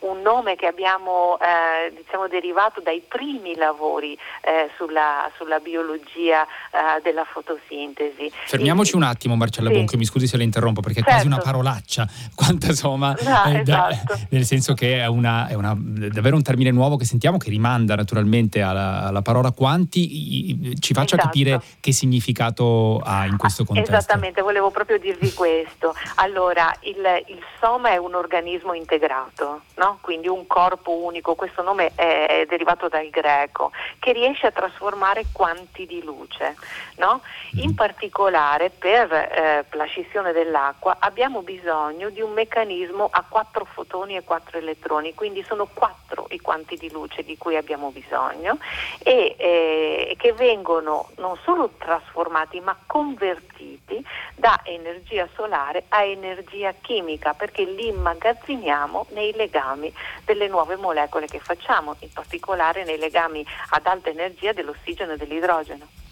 un 0.00 0.22
nome 0.22 0.54
che 0.56 0.66
abbiamo 0.66 1.38
eh, 1.40 1.92
diciamo, 1.92 2.28
derivato 2.28 2.80
dai 2.80 3.02
primi 3.06 3.56
lavori 3.56 4.16
eh, 4.42 4.70
sulla, 4.76 5.30
sulla, 5.36 5.58
biologia 5.58 6.44
eh, 6.44 7.00
della 7.02 7.24
fotosintesi. 7.24 8.30
Fermiamoci 8.44 8.90
il, 8.90 8.96
un 8.96 9.02
attimo 9.04 9.34
Marcella 9.36 9.68
sì. 9.68 9.74
Bonche, 9.74 9.96
mi 9.96 10.04
scusi 10.04 10.26
se 10.26 10.36
le 10.36 10.44
interrompo 10.44 10.80
perché 10.80 11.00
è 11.00 11.02
certo. 11.02 11.10
quasi 11.10 11.26
una 11.26 11.38
parolaccia, 11.38 12.06
quantasoma 12.34 12.75
insomma, 12.76 13.16
no, 13.20 13.44
eh, 13.50 13.60
esatto. 13.60 14.14
da, 14.14 14.18
nel 14.28 14.44
senso 14.44 14.74
che 14.74 15.00
è, 15.00 15.06
una, 15.06 15.48
è 15.48 15.54
una, 15.54 15.74
davvero 15.76 16.36
un 16.36 16.42
termine 16.42 16.70
nuovo 16.70 16.96
che 16.96 17.06
sentiamo 17.06 17.38
che 17.38 17.48
rimanda 17.48 17.94
naturalmente 17.96 18.60
alla, 18.60 19.04
alla 19.04 19.22
parola 19.22 19.50
quanti, 19.50 20.76
ci 20.78 20.92
faccia 20.92 21.16
esatto. 21.16 21.28
capire 21.28 21.60
che 21.80 21.92
significato 21.92 23.00
ha 23.02 23.26
in 23.26 23.36
questo 23.38 23.64
contesto. 23.64 23.96
Esattamente, 23.96 24.42
volevo 24.42 24.70
proprio 24.70 24.98
dirvi 24.98 25.32
questo. 25.32 25.94
Allora, 26.16 26.72
il, 26.80 26.96
il 27.28 27.42
soma 27.60 27.90
è 27.90 27.96
un 27.96 28.14
organismo 28.14 28.74
integrato, 28.74 29.62
no? 29.76 29.98
quindi 30.02 30.28
un 30.28 30.46
corpo 30.46 30.92
unico, 30.92 31.34
questo 31.34 31.62
nome 31.62 31.92
è, 31.94 32.26
è, 32.28 32.46
derivato 32.48 32.88
dal 32.88 33.08
greco, 33.08 33.70
che 33.98 34.12
riesce 34.12 34.46
a 34.46 34.50
trasformare 34.50 35.24
quanti 35.32 35.86
di 35.86 36.02
luce. 36.02 36.54
No? 36.96 37.20
In 37.56 37.70
mm. 37.70 37.74
particolare 37.74 38.70
per 38.70 39.12
eh, 39.12 39.64
la 39.70 39.84
scissione 39.84 40.32
dell'acqua 40.32 40.96
abbiamo 40.98 41.42
bisogno 41.42 42.08
di 42.10 42.20
un 42.20 42.32
meccanismo 42.32 43.08
ha 43.10 43.24
quattro 43.28 43.64
fotoni 43.64 44.16
e 44.16 44.24
quattro 44.24 44.58
elettroni, 44.58 45.14
quindi 45.14 45.44
sono 45.46 45.68
quattro 45.72 46.26
i 46.30 46.40
quanti 46.40 46.76
di 46.76 46.90
luce 46.90 47.22
di 47.22 47.36
cui 47.36 47.56
abbiamo 47.56 47.90
bisogno 47.90 48.58
e 49.02 49.34
eh, 49.38 50.14
che 50.18 50.32
vengono 50.32 51.10
non 51.16 51.36
solo 51.44 51.70
trasformati 51.78 52.60
ma 52.60 52.76
convertiti 52.86 54.04
da 54.34 54.60
energia 54.64 55.28
solare 55.34 55.84
a 55.88 56.04
energia 56.04 56.72
chimica 56.80 57.34
perché 57.34 57.64
li 57.64 57.88
immagazziniamo 57.88 59.06
nei 59.10 59.32
legami 59.34 59.92
delle 60.24 60.48
nuove 60.48 60.76
molecole 60.76 61.26
che 61.26 61.40
facciamo, 61.40 61.96
in 62.00 62.12
particolare 62.12 62.84
nei 62.84 62.98
legami 62.98 63.44
ad 63.70 63.86
alta 63.86 64.10
energia 64.10 64.52
dell'ossigeno 64.52 65.12
e 65.12 65.16
dell'idrogeno. 65.16 66.04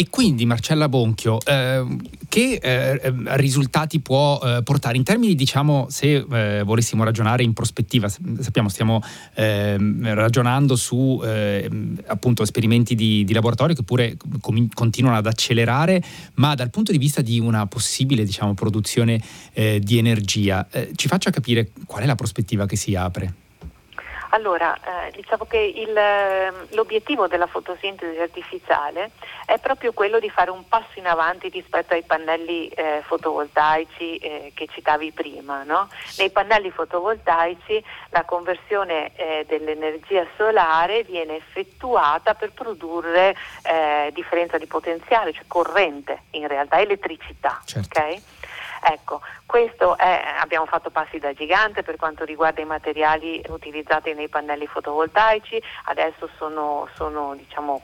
E 0.00 0.08
quindi 0.08 0.46
Marcella 0.46 0.88
Bonchio, 0.88 1.38
eh, 1.44 1.84
che 2.26 2.54
eh, 2.54 3.12
risultati 3.36 4.00
può 4.00 4.40
eh, 4.42 4.62
portare 4.62 4.96
in 4.96 5.02
termini, 5.02 5.34
diciamo, 5.34 5.88
se 5.90 6.24
eh, 6.26 6.62
volessimo 6.64 7.04
ragionare 7.04 7.42
in 7.42 7.52
prospettiva, 7.52 8.08
sappiamo 8.08 8.70
stiamo 8.70 9.02
ehm, 9.34 10.14
ragionando 10.14 10.74
su 10.74 11.20
ehm, 11.22 12.00
appunto 12.06 12.42
esperimenti 12.42 12.94
di, 12.94 13.24
di, 13.24 13.34
laboratorio 13.34 13.74
che 13.74 13.82
pure 13.82 14.16
com- 14.40 14.70
continuano 14.72 15.18
ad 15.18 15.26
accelerare, 15.26 16.02
ma 16.36 16.54
dal 16.54 16.70
punto 16.70 16.92
di 16.92 16.98
vista 16.98 17.20
di 17.20 17.38
una 17.38 17.66
possibile, 17.66 18.24
diciamo, 18.24 18.54
produzione 18.54 19.20
eh, 19.52 19.80
di 19.80 19.98
energia, 19.98 20.66
eh, 20.70 20.92
ci 20.94 21.08
faccia 21.08 21.28
capire 21.28 21.72
qual 21.84 22.04
è 22.04 22.06
la 22.06 22.14
prospettiva 22.14 22.64
che 22.64 22.76
si 22.76 22.94
apre. 22.94 23.34
Allora, 24.30 24.76
eh, 24.76 25.10
diciamo 25.12 25.44
che 25.44 25.58
il, 25.58 25.96
ehm, 25.96 26.68
l'obiettivo 26.70 27.26
della 27.26 27.46
fotosintesi 27.46 28.18
artificiale 28.18 29.10
è 29.44 29.58
proprio 29.58 29.92
quello 29.92 30.18
di 30.18 30.30
fare 30.30 30.50
un 30.50 30.68
passo 30.68 30.98
in 30.98 31.06
avanti 31.06 31.48
rispetto 31.48 31.94
ai 31.94 32.02
pannelli 32.02 32.68
eh, 32.68 33.02
fotovoltaici 33.04 34.16
eh, 34.18 34.52
che 34.54 34.68
citavi 34.70 35.12
prima. 35.12 35.64
No? 35.64 35.88
Nei 36.18 36.30
pannelli 36.30 36.70
fotovoltaici 36.70 37.82
la 38.10 38.24
conversione 38.24 39.12
eh, 39.16 39.44
dell'energia 39.48 40.26
solare 40.36 41.02
viene 41.02 41.36
effettuata 41.36 42.34
per 42.34 42.52
produrre 42.52 43.36
eh, 43.62 44.10
differenza 44.12 44.58
di 44.58 44.66
potenziale, 44.66 45.32
cioè 45.32 45.44
corrente 45.48 46.22
in 46.30 46.46
realtà, 46.46 46.80
elettricità. 46.80 47.60
Certo. 47.64 47.98
Okay? 47.98 48.22
Ecco, 48.82 49.20
questo 49.44 49.96
è, 49.98 50.22
abbiamo 50.38 50.64
fatto 50.64 50.90
passi 50.90 51.18
da 51.18 51.34
gigante 51.34 51.82
per 51.82 51.96
quanto 51.96 52.24
riguarda 52.24 52.62
i 52.62 52.64
materiali 52.64 53.42
utilizzati 53.48 54.14
nei 54.14 54.28
pannelli 54.28 54.66
fotovoltaici, 54.66 55.62
adesso 55.84 56.28
sono, 56.36 56.88
sono, 56.94 57.34
diciamo, 57.36 57.82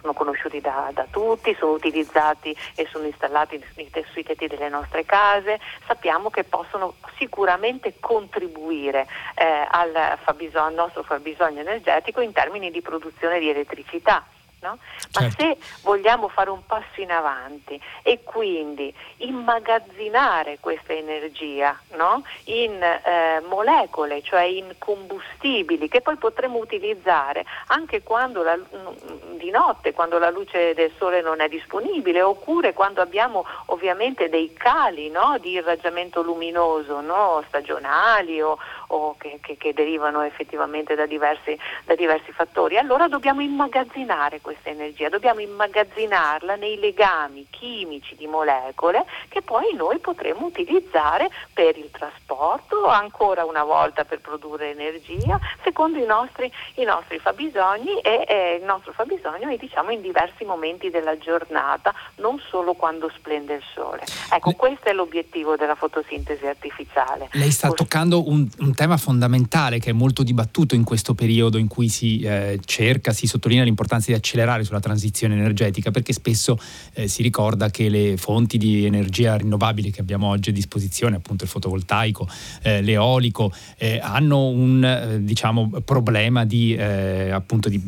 sono 0.00 0.12
conosciuti 0.14 0.60
da, 0.60 0.90
da, 0.94 1.06
tutti, 1.10 1.54
sono 1.58 1.72
utilizzati 1.72 2.56
e 2.74 2.88
sono 2.90 3.04
installati 3.06 3.62
sui 4.10 4.22
tetti 4.22 4.46
delle 4.46 4.70
nostre 4.70 5.04
case, 5.04 5.60
sappiamo 5.86 6.30
che 6.30 6.44
possono 6.44 6.94
sicuramente 7.18 7.94
contribuire 8.00 9.06
eh, 9.34 9.66
al, 9.70 9.94
al 9.94 10.74
nostro 10.74 11.02
fabbisogno 11.02 11.60
energetico 11.60 12.22
in 12.22 12.32
termini 12.32 12.70
di 12.70 12.80
produzione 12.80 13.38
di 13.38 13.50
elettricità. 13.50 14.24
No? 14.62 14.78
Ma 15.14 15.20
certo. 15.28 15.42
se 15.42 15.56
vogliamo 15.82 16.28
fare 16.28 16.48
un 16.50 16.64
passo 16.64 17.00
in 17.00 17.10
avanti 17.10 17.80
e 18.02 18.22
quindi 18.22 18.94
immagazzinare 19.18 20.58
questa 20.60 20.92
energia 20.92 21.76
no? 21.96 22.22
in 22.44 22.80
eh, 22.80 23.42
molecole, 23.48 24.22
cioè 24.22 24.42
in 24.42 24.74
combustibili 24.78 25.88
che 25.88 26.00
poi 26.00 26.16
potremo 26.16 26.58
utilizzare 26.58 27.44
anche 27.66 28.04
quando 28.04 28.44
la, 28.44 28.56
mm, 28.56 29.36
di 29.36 29.50
notte, 29.50 29.92
quando 29.92 30.18
la 30.18 30.30
luce 30.30 30.74
del 30.74 30.92
sole 30.96 31.22
non 31.22 31.40
è 31.40 31.48
disponibile, 31.48 32.22
oppure 32.22 32.72
quando 32.72 33.00
abbiamo 33.00 33.44
ovviamente 33.66 34.28
dei 34.28 34.52
cali 34.52 35.10
no? 35.10 35.38
di 35.40 35.50
irraggiamento 35.50 36.22
luminoso 36.22 37.00
stagionali 37.48 38.40
o, 38.40 38.58
o 38.94 39.16
che, 39.18 39.38
che, 39.40 39.56
che, 39.56 39.72
derivano 39.72 40.22
effettivamente 40.22 40.94
da 40.94 41.06
diversi, 41.06 41.58
da 41.84 41.94
diversi 41.94 42.32
fattori, 42.32 42.76
allora 42.76 43.08
dobbiamo 43.08 43.40
immagazzinare 43.40 44.40
questa 44.40 44.68
energia, 44.68 45.08
dobbiamo 45.08 45.40
immagazzinarla 45.40 46.56
nei 46.56 46.78
legami 46.78 47.46
chimici 47.50 48.14
di 48.16 48.26
molecole 48.26 49.04
che 49.28 49.42
poi 49.42 49.74
noi 49.74 49.98
potremo 49.98 50.46
utilizzare 50.46 51.30
per 51.52 51.76
il 51.76 51.90
trasporto, 51.90 52.86
ancora 52.86 53.44
una 53.44 53.64
volta 53.64 54.04
per 54.04 54.20
produrre 54.20 54.70
energia, 54.70 55.38
secondo 55.62 55.98
i 55.98 56.06
nostri, 56.06 56.50
i 56.74 56.84
nostri 56.84 57.18
fabbisogni 57.18 58.00
e 58.00 58.24
eh, 58.28 58.58
il 58.60 58.64
nostro 58.64 58.92
fabbisogno 58.92 59.48
è 59.48 59.56
diciamo 59.56 59.90
in 59.90 60.02
diversi 60.02 60.44
momenti 60.44 60.90
della 60.90 61.16
giornata, 61.18 61.94
non 62.16 62.38
solo 62.50 62.74
quando 62.74 63.10
splende 63.16 63.54
il 63.54 63.62
sole. 63.74 64.02
Ecco, 64.30 64.52
questo 64.52 64.88
è 64.88 64.92
l'obiettivo 64.92 65.56
della 65.56 65.74
fotosintesi 65.74 66.46
artificiale. 66.46 67.28
Lei 67.32 67.50
sta 67.50 67.70
toccando 67.70 68.28
un, 68.28 68.46
un 68.58 68.74
tema 68.82 68.96
fondamentale 68.96 69.78
che 69.78 69.90
è 69.90 69.92
molto 69.92 70.24
dibattuto 70.24 70.74
in 70.74 70.82
questo 70.82 71.14
periodo 71.14 71.56
in 71.56 71.68
cui 71.68 71.88
si 71.88 72.18
eh, 72.18 72.58
cerca, 72.64 73.12
si 73.12 73.28
sottolinea 73.28 73.62
l'importanza 73.62 74.10
di 74.10 74.16
accelerare 74.16 74.64
sulla 74.64 74.80
transizione 74.80 75.34
energetica, 75.34 75.92
perché 75.92 76.12
spesso 76.12 76.58
eh, 76.94 77.06
si 77.06 77.22
ricorda 77.22 77.70
che 77.70 77.88
le 77.88 78.16
fonti 78.16 78.58
di 78.58 78.84
energia 78.84 79.36
rinnovabile 79.36 79.90
che 79.90 80.00
abbiamo 80.00 80.26
oggi 80.26 80.50
a 80.50 80.52
disposizione, 80.52 81.14
appunto 81.14 81.44
il 81.44 81.50
fotovoltaico, 81.50 82.28
eh, 82.62 82.82
l'eolico, 82.82 83.52
eh, 83.78 84.00
hanno 84.02 84.48
un 84.48 84.84
eh, 84.84 85.22
diciamo, 85.22 85.70
problema 85.84 86.44
di, 86.44 86.76
appunto 86.76 87.68
di 87.68 87.78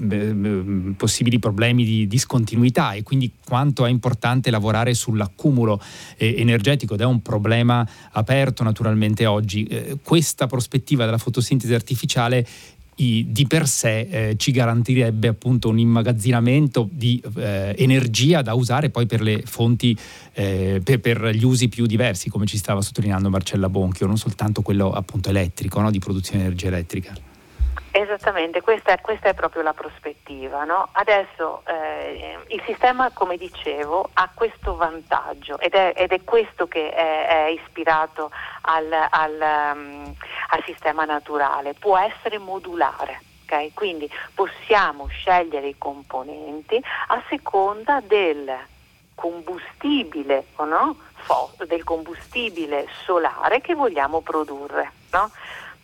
possibili 0.97 1.41
problemi 1.41 1.85
di 1.85 2.07
discontinuità 2.07 2.93
e 2.93 3.03
quindi 3.03 3.33
quanto 3.45 3.85
è 3.85 3.91
importante 3.91 4.51
lavorare 4.51 4.95
sull'accumulo 4.95 5.81
energetico 6.17 6.95
ed 6.95 7.01
è 7.01 7.05
un 7.05 7.21
problema 7.21 7.87
aperto 8.13 8.63
naturalmente 8.63 9.27
oggi. 9.27 9.65
Eh, 9.65 9.99
questa 10.03 10.47
prospettiva 10.85 11.05
della 11.07 11.19
fotosintesi 11.19 11.73
artificiale 11.73 12.47
i, 12.97 13.27
di 13.31 13.45
per 13.49 13.67
sé 13.67 14.01
eh, 14.01 14.35
ci 14.37 14.53
garantirebbe 14.53 15.27
appunto 15.27 15.69
un 15.69 15.81
immagazzinamento 15.81 16.89
di 16.93 17.21
eh, 17.39 17.75
energia 17.77 18.41
da 18.41 18.55
usare 18.55 18.91
poi 18.91 19.07
per 19.07 19.21
le 19.21 19.43
fonti, 19.45 19.97
eh, 20.33 20.81
per, 20.85 21.01
per, 21.01 21.31
gli 21.31 21.45
usi 21.45 21.69
più 21.69 21.87
diversi, 21.87 22.31
come 22.31 22.47
ci 22.47 22.57
stava 22.57 22.83
sottolineando 22.83 23.31
Marcella 23.31 23.69
Bonchio, 23.69 24.07
non 24.07 24.17
soltanto 24.17 24.63
quello 24.63 24.93
appunto 24.93 25.31
elettrico, 25.31 25.81
no? 25.81 25.91
di 25.91 25.99
produzione 25.99 26.39
di 26.41 26.45
energia 26.45 26.69
elettrica. 26.69 27.34
Esattamente, 27.97 28.61
questa 28.61 28.95
è, 28.95 29.01
questa 29.01 29.29
è, 29.29 29.35
proprio 29.35 29.63
la 29.63 29.73
prospettiva. 29.73 30.65
No? 30.65 30.89
Adesso 30.91 31.63
eh, 31.65 32.37
il 32.49 32.61
sistema, 32.67 33.13
come 33.13 33.37
dicevo, 33.37 34.11
ha 34.15 34.29
questo 34.35 34.75
vantaggio 34.75 35.61
ed 35.61 35.75
è, 35.75 35.93
ed 35.95 36.11
è 36.11 36.25
questo 36.25 36.67
che 36.67 36.93
è, 36.93 37.27
è 37.29 37.49
ispirato 37.51 38.33
al, 38.63 38.91
al, 38.91 39.75
um, 39.77 40.13
al, 40.49 40.65
sistema 40.65 41.05
naturale, 41.05 41.75
può 41.75 41.97
essere 41.97 42.39
modulare. 42.39 43.21
Okay? 43.45 43.73
Quindi 43.75 44.11
possiamo 44.35 45.07
scegliere 45.07 45.69
i 45.69 45.79
componenti 45.79 46.83
a 47.07 47.23
seconda 47.29 48.01
del 48.01 48.53
combustibile, 49.15 50.47
no? 50.57 50.97
del 51.65 51.85
combustibile 51.85 52.89
solare 53.05 53.61
che 53.61 53.77
vogliamo 53.77 54.21
produrre. 54.21 54.91
No? 55.13 55.31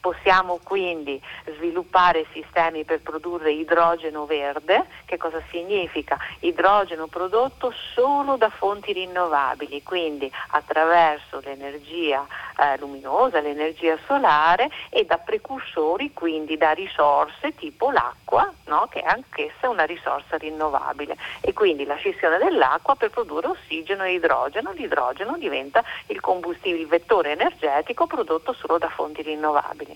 Possiamo 0.00 0.58
quindi 0.62 1.20
sviluppare 1.56 2.24
sistemi 2.32 2.84
per 2.84 3.00
produrre 3.02 3.52
idrogeno 3.52 4.24
verde, 4.24 4.86
che 5.04 5.18
cosa 5.18 5.42
significa? 5.50 6.16
Idrogeno 6.38 7.06
prodotto 7.06 7.70
solo 7.94 8.36
da 8.36 8.48
fonti 8.48 8.94
rinnovabili, 8.94 9.82
quindi 9.82 10.32
attraverso 10.52 11.40
l'energia 11.40 12.26
eh, 12.56 12.78
luminosa, 12.78 13.40
l'energia 13.40 13.98
solare 14.06 14.70
e 14.88 15.04
da 15.04 15.18
precursori, 15.18 16.14
quindi 16.14 16.56
da 16.56 16.70
risorse 16.72 17.54
tipo 17.54 17.90
l'acqua, 17.90 18.50
no? 18.66 18.88
che 18.90 19.00
è 19.00 19.06
anch'essa 19.06 19.68
una 19.68 19.84
risorsa 19.84 20.38
rinnovabile. 20.38 21.16
E 21.42 21.52
quindi 21.52 21.84
la 21.84 21.96
scissione 21.96 22.38
dell'acqua 22.38 22.94
per 22.94 23.10
produrre 23.10 23.48
ossigeno 23.48 24.04
e 24.04 24.14
idrogeno, 24.14 24.72
l'idrogeno 24.72 25.36
diventa 25.36 25.84
il 26.06 26.20
combustibile, 26.20 26.82
il 26.82 26.88
vettore 26.88 27.32
energetico 27.32 28.06
prodotto 28.06 28.54
solo 28.54 28.78
da 28.78 28.88
fonti 28.88 29.20
rinnovabili. 29.22 29.89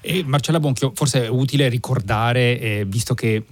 E 0.00 0.24
Marcella 0.24 0.60
Bonchio, 0.60 0.92
forse 0.94 1.24
è 1.24 1.28
utile 1.28 1.68
ricordare, 1.68 2.58
eh, 2.58 2.84
visto 2.86 3.14
che 3.14 3.44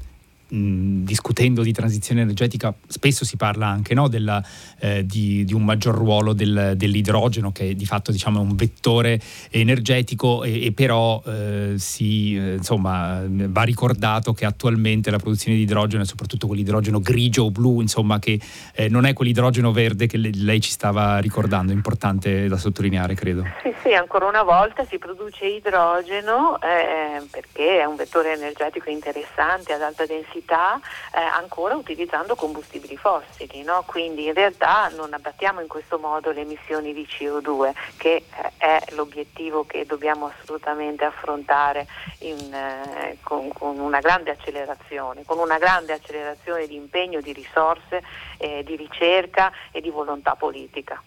discutendo 0.51 1.63
di 1.63 1.73
transizione 1.73 2.23
energetica 2.23 2.75
spesso 2.87 3.25
si 3.27 3.37
parla 3.37 3.67
anche 3.67 3.93
no, 3.93 4.09
della, 4.09 4.43
eh, 4.79 5.05
di, 5.05 5.45
di, 5.45 5.53
un 5.53 5.63
maggior 5.63 5.95
ruolo 5.95 6.33
del, 6.33 6.73
dell'idrogeno 6.75 7.53
che 7.53 7.75
di 7.75 7.85
fatto 7.85 8.11
diciamo, 8.11 8.39
è 8.39 8.43
un 8.43 8.57
vettore 8.57 9.21
energetico 9.51 10.45
e, 10.45 10.65
e 10.65 10.73
però 10.73 11.23
eh, 11.27 11.75
si, 11.77 12.35
eh, 12.37 12.55
insomma, 12.55 13.23
va 13.29 13.63
ricordato 13.63 14.33
che 14.33 14.47
attualmente 14.47 15.11
la 15.11 15.19
produzione 15.19 15.57
di 15.57 15.65
idrogeno 15.65 16.03
è 16.03 16.07
soprattutto 16.07 16.47
quell'idrogeno 16.47 17.01
grigio 17.01 17.45
o 17.45 17.51
blu 17.51 17.83
insomma, 17.83 18.19
che 18.19 18.41
eh, 18.75 18.89
non 18.89 19.05
è 19.05 19.13
quell'idrogeno 19.13 19.71
verde 19.71 20.07
che 20.07 20.17
le, 20.17 20.31
lei 20.33 20.61
ci 20.63 20.71
stava 20.71 21.19
ricordando, 21.19 21.73
importante 21.73 22.49
da 22.49 22.57
sottolineare 22.57 23.15
credo. 23.15 23.45
Sì, 23.63 23.75
sì, 23.83 23.93
ancora 23.93 24.27
una 24.27 24.43
volta 24.43 24.85
si 24.87 24.97
produce 24.97 25.45
idrogeno 25.45 26.59
eh, 26.63 27.23
perché 27.31 27.81
è 27.81 27.85
un 27.85 27.97
vettore 27.97 28.35
energetico 28.35 28.89
interessante 28.89 29.75
ad 29.75 29.83
alta 29.83 30.07
densità 30.07 30.37
velocità 30.39 30.81
eh, 31.15 31.21
ancora 31.21 31.75
utilizzando 31.75 32.35
combustibili 32.35 32.97
fossili, 32.97 33.63
no? 33.63 33.83
quindi 33.87 34.27
in 34.27 34.35
realtà 34.35 34.89
non 34.89 35.13
abbattiamo 35.13 35.61
in 35.61 35.69
questo 35.69 35.99
modo 35.99 36.31
le 36.31 36.43
emissioni 36.43 36.93
di 36.93 37.07
CO2 37.09 37.73
che 37.97 38.25
eh, 38.31 38.53
è 38.57 38.85
l'obiettivo 38.91 39.65
che 39.65 39.85
dobbiamo 39.85 40.33
assolutamente 40.39 41.05
affrontare 41.05 41.87
in, 42.21 42.53
eh, 42.53 43.19
con, 43.23 43.53
con, 43.53 43.79
una 43.79 44.01
grande 44.01 44.31
accelerazione, 44.31 45.25
con 45.25 45.39
una 45.39 45.59
grande 45.59 45.93
accelerazione 45.93 46.67
di 46.67 46.77
impegno, 46.77 47.21
di 47.21 47.33
risorse, 47.33 48.03
eh, 48.39 48.63
di 48.65 48.77
ricerca 48.77 49.53
e 49.71 49.81
di 49.81 49.91
volontà 49.91 50.35
politica. 50.35 51.03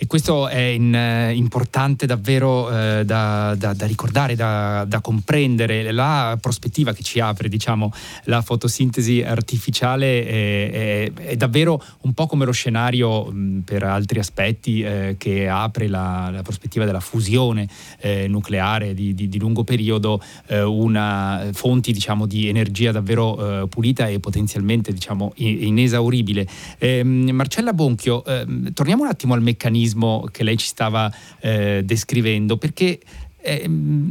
E 0.00 0.06
questo 0.06 0.46
è 0.46 0.60
in, 0.60 0.94
eh, 0.94 1.34
importante 1.34 2.06
davvero 2.06 2.70
eh, 2.70 3.04
da, 3.04 3.56
da, 3.58 3.74
da, 3.74 3.84
ricordare, 3.84 4.36
da, 4.36 4.84
da, 4.86 5.00
comprendere. 5.00 5.90
La 5.90 6.38
prospettiva 6.40 6.92
che 6.92 7.02
ci 7.02 7.18
apre, 7.18 7.48
diciamo, 7.48 7.92
la 8.26 8.40
fotosintesi 8.40 9.22
artificiale 9.22 10.24
è, 10.24 10.70
è, 10.70 11.12
è 11.30 11.36
davvero 11.36 11.82
un 12.02 12.12
po' 12.12 12.28
come 12.28 12.44
lo 12.44 12.52
scenario 12.52 13.24
mh, 13.24 13.62
per 13.64 13.82
altri 13.82 14.20
aspetti 14.20 14.82
eh, 14.82 15.16
che 15.18 15.48
apre 15.48 15.88
la, 15.88 16.30
la, 16.32 16.42
prospettiva 16.42 16.84
della 16.84 17.00
fusione 17.00 17.68
eh, 17.98 18.28
nucleare 18.28 18.94
di, 18.94 19.14
di, 19.16 19.28
di, 19.28 19.38
lungo 19.40 19.64
periodo, 19.64 20.22
eh, 20.46 20.62
una 20.62 21.48
fonti 21.52 21.90
diciamo, 21.90 22.26
di 22.26 22.46
energia 22.46 22.92
davvero 22.92 23.62
eh, 23.62 23.66
pulita 23.66 24.06
e 24.06 24.20
potenzialmente 24.20 24.92
diciamo, 24.92 25.32
inesauribile. 25.34 26.46
Ehm, 26.78 27.30
Marcella 27.32 27.72
Bonchio, 27.72 28.24
ehm, 28.24 28.72
torniamo 28.72 29.02
un 29.02 29.08
attimo 29.08 29.34
al 29.34 29.42
meccanismo 29.42 29.86
meccanismo 29.88 30.28
che 30.30 30.42
lei 30.42 30.56
ci 30.56 30.66
stava 30.66 31.10
eh, 31.40 31.82
descrivendo, 31.84 32.56
perché 32.56 32.98
eh, 33.40 33.70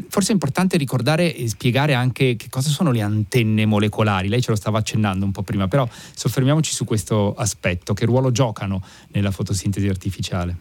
forse 0.10 0.30
è 0.30 0.34
importante 0.34 0.78
ricordare 0.78 1.36
e 1.36 1.48
spiegare 1.48 1.94
anche 1.94 2.36
che 2.36 2.48
cosa 2.50 2.70
sono 2.70 2.92
le 2.92 3.02
antenne 3.02 3.66
molecolari. 3.66 4.30
Lei 4.30 4.42
ce 4.42 4.52
lo 4.52 4.58
stava 4.58 4.80
accennando 4.80 5.26
un 5.26 5.32
po' 5.32 5.44
prima, 5.44 5.68
però 5.68 5.88
soffermiamoci 5.90 6.74
su 6.74 6.86
questo 6.86 7.34
aspetto. 7.36 7.94
Che 7.94 8.06
ruolo 8.06 8.32
giocano 8.32 8.82
nella 9.12 9.32
fotosintesi 9.32 9.88
artificiale? 9.88 10.58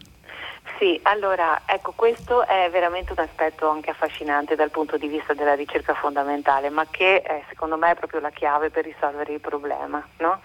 Sì, 0.78 1.00
allora 1.04 1.62
ecco 1.64 1.92
questo 1.96 2.46
è 2.46 2.68
veramente 2.70 3.12
un 3.12 3.18
aspetto 3.20 3.66
anche 3.66 3.88
affascinante 3.88 4.56
dal 4.56 4.70
punto 4.70 4.98
di 4.98 5.08
vista 5.08 5.32
della 5.32 5.54
ricerca 5.54 5.94
fondamentale, 5.94 6.68
ma 6.68 6.86
che 6.90 7.16
eh, 7.16 7.44
secondo 7.48 7.78
me 7.78 7.92
è 7.92 7.94
proprio 7.94 8.20
la 8.20 8.28
chiave 8.28 8.68
per 8.68 8.84
risolvere 8.84 9.32
il 9.32 9.40
problema. 9.40 10.06
No? 10.18 10.40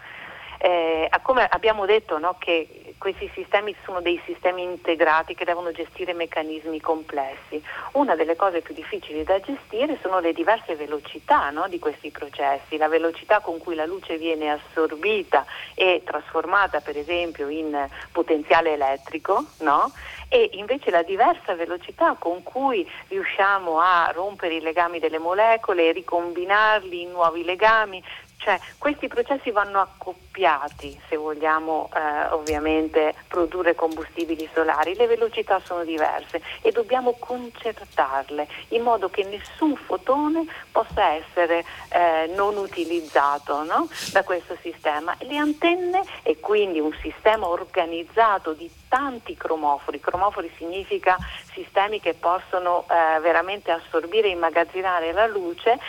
Eh, 0.58 1.10
come 1.24 1.46
abbiamo 1.50 1.86
detto 1.86 2.18
no, 2.18 2.36
che 2.38 2.91
questi 3.02 3.32
sistemi 3.34 3.76
sono 3.84 4.00
dei 4.00 4.22
sistemi 4.26 4.62
integrati 4.62 5.34
che 5.34 5.44
devono 5.44 5.72
gestire 5.72 6.14
meccanismi 6.14 6.80
complessi. 6.80 7.60
Una 7.94 8.14
delle 8.14 8.36
cose 8.36 8.62
più 8.62 8.76
difficili 8.76 9.24
da 9.24 9.40
gestire 9.40 9.98
sono 10.04 10.20
le 10.20 10.34
diverse 10.34 10.76
velocità 10.76 11.50
no, 11.50 11.68
di 11.68 11.80
questi 11.80 12.12
processi, 12.12 12.78
la 12.78 12.88
velocità 12.88 13.40
con 13.40 13.58
cui 13.58 13.74
la 13.74 13.88
luce 13.88 14.20
viene 14.20 14.52
assorbita 14.52 15.48
e 15.74 16.04
trasformata 16.06 16.80
per 16.82 16.96
esempio 16.96 17.48
in 17.50 17.90
potenziale 18.12 18.74
elettrico 18.74 19.46
no? 19.62 19.92
e 20.30 20.52
invece 20.54 20.92
la 20.92 21.02
diversa 21.02 21.56
velocità 21.56 22.16
con 22.20 22.44
cui 22.44 22.88
riusciamo 23.08 23.80
a 23.80 24.12
rompere 24.14 24.54
i 24.54 24.62
legami 24.62 25.00
delle 25.00 25.18
molecole 25.18 25.88
e 25.88 25.92
ricombinarli 25.92 27.02
in 27.02 27.10
nuovi 27.10 27.44
legami, 27.44 28.04
cioè 28.42 28.60
questi 28.80 29.08
processi 29.08 29.52
vanno 29.52 29.80
accoppiati 29.82 31.00
se 31.08 31.16
vogliamo 31.16 31.90
eh, 31.94 32.34
ovviamente 32.34 33.14
produrre 33.28 33.76
combustibili 33.76 34.50
solari, 34.54 34.96
le 34.96 35.06
velocità 35.06 35.60
sono 35.64 35.84
diverse 35.84 36.42
e 36.62 36.72
dobbiamo 36.72 37.14
concertarle 37.20 38.48
in 38.70 38.82
modo 38.82 39.10
che 39.10 39.24
nessun 39.24 39.76
fotone 39.76 40.46
possa 40.72 41.14
essere 41.14 41.64
eh, 41.90 42.32
non 42.36 42.58
utilizzato 42.58 43.64
no? 43.64 43.88
da 44.12 44.24
questo 44.24 44.58
sistema. 44.62 45.16
Le 45.20 45.38
antenne 45.38 46.02
e 46.24 46.40
quindi 46.40 46.80
un 46.80 46.96
sistema 47.02 47.48
organizzato 47.48 48.54
di 48.54 48.70
tanti 48.88 49.38
cromofori, 49.38 50.00
cromofori 50.00 50.52
significa 50.58 51.16
sistemi 51.54 52.00
che 52.00 52.14
possono 52.14 52.86
eh, 52.90 53.20
veramente 53.20 53.72
assorbire 53.72 54.28
e 54.28 54.32
immagazzinare 54.32 55.12
la 55.14 55.28
luce, 55.28 55.80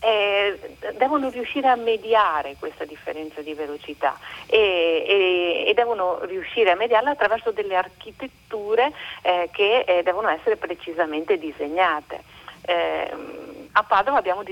eh, 0.00 0.76
devono 0.96 1.28
riuscire 1.30 1.68
a 1.68 1.76
mediare 1.76 2.56
questa 2.58 2.84
differenza 2.84 3.40
di 3.40 3.54
velocità 3.54 4.16
e, 4.46 5.04
e, 5.06 5.64
e 5.68 5.74
devono 5.74 6.24
riuscire 6.24 6.70
a 6.70 6.76
mediarla 6.76 7.10
attraverso 7.10 7.50
delle 7.50 7.76
architetture 7.76 8.92
eh, 9.22 9.48
che 9.52 9.80
eh, 9.80 10.02
devono 10.02 10.28
essere 10.28 10.56
precisamente 10.56 11.38
disegnate. 11.38 12.22
Ehm, 12.62 13.68
a 13.72 13.82
Padova 13.82 14.18
abbiamo 14.18 14.42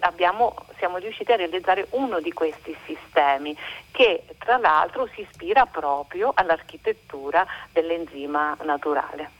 abbiamo, 0.00 0.54
siamo 0.78 0.98
riusciti 0.98 1.32
a 1.32 1.36
realizzare 1.36 1.86
uno 1.90 2.20
di 2.20 2.32
questi 2.32 2.76
sistemi 2.84 3.56
che 3.90 4.22
tra 4.38 4.58
l'altro 4.58 5.08
si 5.14 5.22
ispira 5.22 5.66
proprio 5.66 6.32
all'architettura 6.34 7.46
dell'enzima 7.72 8.56
naturale. 8.62 9.35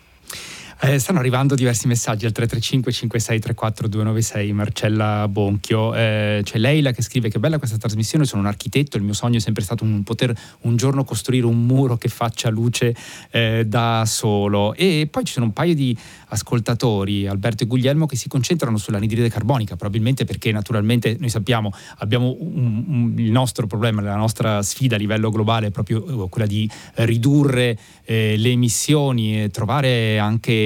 Eh, 0.78 0.98
stanno 0.98 1.20
arrivando 1.20 1.54
diversi 1.54 1.86
messaggi 1.86 2.26
al 2.26 2.32
335 2.32 2.92
5634 2.92 3.88
296 3.88 4.52
Marcella 4.52 5.26
Bonchio. 5.26 5.94
Eh, 5.94 6.42
c'è 6.44 6.58
Leila 6.58 6.92
che 6.92 7.00
scrive 7.00 7.30
che 7.30 7.38
bella 7.38 7.56
questa 7.56 7.78
trasmissione, 7.78 8.26
sono 8.26 8.42
un 8.42 8.46
architetto, 8.46 8.98
il 8.98 9.02
mio 9.02 9.14
sogno 9.14 9.38
è 9.38 9.40
sempre 9.40 9.62
stato 9.62 9.84
un, 9.84 10.02
poter 10.02 10.36
un 10.60 10.76
giorno 10.76 11.02
costruire 11.02 11.46
un 11.46 11.64
muro 11.64 11.96
che 11.96 12.08
faccia 12.08 12.50
luce 12.50 12.94
eh, 13.30 13.64
da 13.66 14.04
solo. 14.06 14.74
E 14.74 15.08
poi 15.10 15.24
ci 15.24 15.32
sono 15.32 15.46
un 15.46 15.54
paio 15.54 15.74
di 15.74 15.96
ascoltatori, 16.28 17.26
Alberto 17.26 17.62
e 17.62 17.66
Guglielmo, 17.66 18.04
che 18.04 18.16
si 18.16 18.28
concentrano 18.28 18.76
sull'anidride 18.76 19.30
carbonica, 19.30 19.76
probabilmente 19.76 20.26
perché 20.26 20.52
naturalmente 20.52 21.16
noi 21.18 21.30
sappiamo 21.30 21.72
abbiamo 21.98 22.36
un, 22.38 22.84
un, 22.86 23.14
il 23.16 23.30
nostro 23.30 23.66
problema, 23.66 24.02
la 24.02 24.14
nostra 24.14 24.60
sfida 24.62 24.96
a 24.96 24.98
livello 24.98 25.30
globale 25.30 25.68
è 25.68 25.70
proprio 25.70 26.24
eh, 26.24 26.28
quella 26.28 26.46
di 26.46 26.68
ridurre 26.96 27.78
eh, 28.04 28.34
le 28.36 28.50
emissioni 28.50 29.44
e 29.44 29.48
trovare 29.48 30.18
anche 30.18 30.64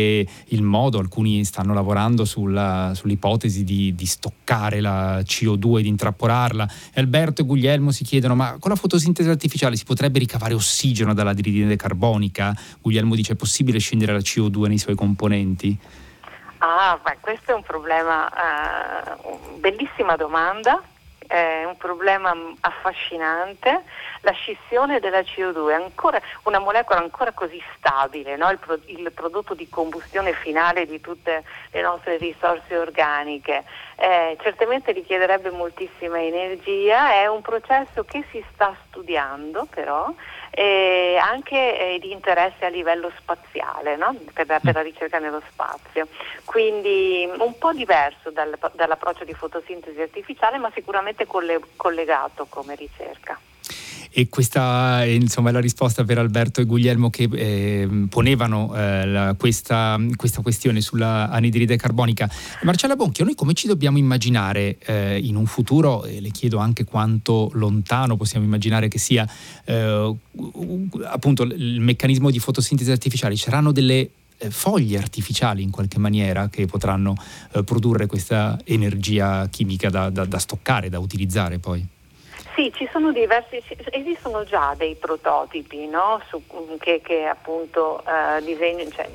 il 0.48 0.62
modo, 0.62 0.98
alcuni 0.98 1.44
stanno 1.44 1.74
lavorando 1.74 2.24
sulla, 2.24 2.92
sull'ipotesi 2.94 3.64
di, 3.64 3.94
di, 3.94 4.06
stoccare 4.06 4.80
la 4.80 5.20
CO2, 5.20 5.80
di 5.80 5.88
intrappolarla. 5.88 6.68
Alberto 6.94 7.42
e 7.42 7.44
Guglielmo 7.44 7.90
si 7.90 8.04
chiedono 8.04 8.34
ma 8.34 8.56
con 8.58 8.70
la 8.70 8.76
fotosintesi 8.76 9.28
artificiale 9.28 9.76
si 9.76 9.84
potrebbe 9.84 10.18
ricavare 10.18 10.54
ossigeno 10.54 11.14
dalla 11.14 11.32
dall'anidride 11.32 11.76
carbonica? 11.76 12.54
Guglielmo 12.80 13.14
dice 13.14 13.32
è 13.32 13.36
possibile 13.36 13.78
scendere 13.78 14.12
la 14.12 14.18
CO2 14.18 14.68
nei 14.68 14.78
suoi 14.78 14.94
componenti? 14.94 15.76
Ah, 16.58 17.00
beh, 17.02 17.18
questo 17.20 17.52
è 17.52 17.54
un 17.54 17.62
problema, 17.62 18.26
uh, 18.26 19.58
bellissima 19.58 20.16
domanda 20.16 20.82
è 21.30 21.64
un 21.64 21.76
problema 21.76 22.34
affascinante. 22.58 23.84
La 24.22 24.32
scissione 24.32 24.98
della 24.98 25.20
CO2 25.20 25.70
è 25.70 25.74
ancora 25.74 26.20
una 26.42 26.58
molecola 26.58 26.98
ancora 26.98 27.30
così 27.30 27.62
stabile, 27.76 28.36
no? 28.36 28.50
il, 28.50 28.58
pro, 28.58 28.76
il, 28.86 29.12
prodotto 29.12 29.54
di 29.54 29.68
combustione 29.68 30.32
finale 30.32 30.86
di 30.86 31.00
tutte 31.00 31.44
le 31.70 31.82
nostre 31.82 32.16
risorse 32.16 32.76
organiche. 32.76 33.62
Eh, 34.02 34.38
certamente 34.40 34.92
richiederebbe 34.92 35.50
moltissima 35.50 36.22
energia, 36.22 37.12
è 37.12 37.26
un 37.26 37.42
processo 37.42 38.02
che 38.04 38.24
si 38.30 38.42
sta 38.54 38.74
studiando 38.86 39.66
però 39.68 40.10
e 40.48 41.18
anche 41.20 41.78
eh, 41.78 41.98
di 41.98 42.10
interesse 42.10 42.64
a 42.64 42.70
livello 42.70 43.12
spaziale, 43.18 43.96
no? 43.96 44.16
per, 44.32 44.46
per, 44.46 44.74
la 44.74 44.80
ricerca 44.80 45.18
nello 45.18 45.42
spazio. 45.50 46.08
Quindi 46.46 47.28
un 47.40 47.58
po' 47.58 47.74
diverso 47.74 48.30
dal, 48.30 48.58
dall'approccio 48.72 49.24
di 49.24 49.34
fotosintesi 49.34 50.00
artificiale, 50.00 50.56
ma 50.56 50.70
sicuramente 50.72 51.26
colle, 51.26 51.60
collegato 51.76 52.46
come 52.48 52.76
ricerca 52.76 53.38
e 54.12 54.28
questa 54.28 55.04
insomma, 55.04 55.50
è 55.50 55.52
la 55.52 55.60
risposta 55.60 56.04
per 56.04 56.18
Alberto 56.18 56.60
e 56.60 56.64
Guglielmo 56.64 57.10
che 57.10 57.28
eh, 57.30 57.88
ponevano 58.08 58.74
eh, 58.74 59.06
la, 59.06 59.34
questa, 59.38 59.98
questa, 60.16 60.42
questione 60.42 60.80
sulla 60.80 61.30
anidride 61.30 61.76
carbonica. 61.76 62.28
Marcella 62.62 62.96
Bonchio, 62.96 63.24
noi 63.24 63.34
come 63.34 63.54
ci 63.54 63.66
dobbiamo 63.66 63.98
immaginare 63.98 64.78
eh, 64.78 65.18
in 65.18 65.36
un 65.36 65.46
futuro, 65.46 66.04
e 66.04 66.20
le 66.20 66.30
chiedo 66.30 66.58
anche 66.58 66.84
quanto 66.84 67.50
lontano 67.54 68.16
possiamo 68.16 68.44
immaginare 68.44 68.88
che 68.88 68.98
sia 68.98 69.28
eh, 69.64 70.16
appunto 71.04 71.42
il 71.44 71.80
meccanismo 71.80 72.30
di 72.30 72.38
fotosintesi 72.38 72.90
artificiale, 72.90 73.36
ci 73.36 73.44
saranno 73.44 73.70
delle 73.70 74.10
eh, 74.38 74.50
foglie 74.50 74.98
artificiali 74.98 75.62
in 75.62 75.70
qualche 75.70 75.98
maniera 75.98 76.48
che 76.48 76.66
potranno 76.66 77.14
eh, 77.52 77.62
produrre 77.62 78.06
questa 78.06 78.58
energia 78.64 79.46
chimica 79.48 79.88
da, 79.88 80.10
da, 80.10 80.24
da 80.24 80.38
stoccare, 80.38 80.88
da 80.88 80.98
utilizzare 80.98 81.58
poi? 81.58 81.86
Sì, 82.60 82.70
diversi, 83.10 83.62
esistono 83.88 84.44
già 84.44 84.74
dei 84.76 84.94
prototipi 84.94 85.86
no? 85.86 86.20
Su, 86.28 86.42
che, 86.78 87.00
che, 87.00 87.24
appunto 87.24 88.02
uh, 88.04 88.44
disegno, 88.44 88.86
cioè, 88.90 89.08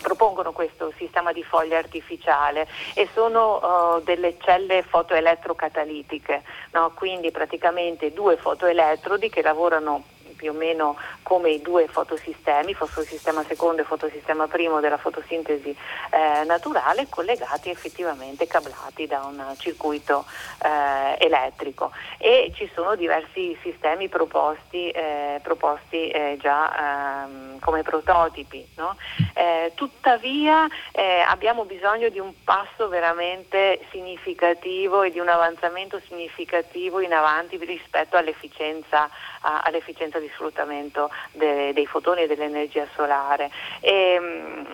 propongono 0.00 0.52
questo 0.52 0.92
sistema 0.96 1.32
di 1.32 1.42
foglia 1.42 1.78
artificiale 1.78 2.68
e 2.94 3.08
sono 3.12 3.96
uh, 3.96 4.00
delle 4.04 4.36
celle 4.38 4.82
fotoelettrocatalitiche, 4.82 6.44
no? 6.70 6.92
quindi 6.94 7.32
praticamente 7.32 8.12
due 8.12 8.36
fotoelettrodi 8.36 9.28
che 9.28 9.42
lavorano 9.42 10.04
più 10.44 10.52
o 10.52 10.56
meno 10.56 10.98
come 11.22 11.48
i 11.48 11.62
due 11.62 11.88
fotosistemi, 11.88 12.74
fotosistema 12.74 13.42
secondo 13.44 13.80
e 13.80 13.86
fotosistema 13.86 14.46
primo 14.46 14.80
della 14.80 14.98
fotosintesi 14.98 15.74
eh, 16.10 16.44
naturale, 16.44 17.06
collegati 17.08 17.70
effettivamente 17.70 18.46
cablati 18.46 19.06
da 19.06 19.24
un 19.24 19.42
circuito 19.56 20.26
eh, 20.62 21.16
elettrico 21.24 21.92
e 22.18 22.52
ci 22.54 22.70
sono 22.74 22.94
diversi 22.94 23.56
sistemi 23.62 24.10
proposti, 24.10 24.90
eh, 24.90 25.40
proposti 25.42 26.10
eh, 26.10 26.36
già 26.38 27.24
ehm, 27.24 27.58
come 27.60 27.82
prototipi. 27.82 28.68
No? 28.76 28.96
Eh, 29.32 29.72
tuttavia 29.74 30.66
eh, 30.92 31.20
abbiamo 31.26 31.64
bisogno 31.64 32.10
di 32.10 32.18
un 32.18 32.34
passo 32.44 32.88
veramente 32.88 33.80
significativo 33.90 35.02
e 35.04 35.10
di 35.10 35.20
un 35.20 35.28
avanzamento 35.28 35.98
significativo 36.06 37.00
in 37.00 37.14
avanti 37.14 37.56
rispetto 37.56 38.18
all'efficienza, 38.18 39.08
a, 39.40 39.62
all'efficienza 39.62 40.18
di 40.18 40.30
sfruttamento 40.34 41.10
de, 41.32 41.72
dei 41.72 41.86
fotoni 41.86 42.22
e 42.22 42.26
dell'energia 42.26 42.86
solare 42.94 43.50
e, 43.80 44.20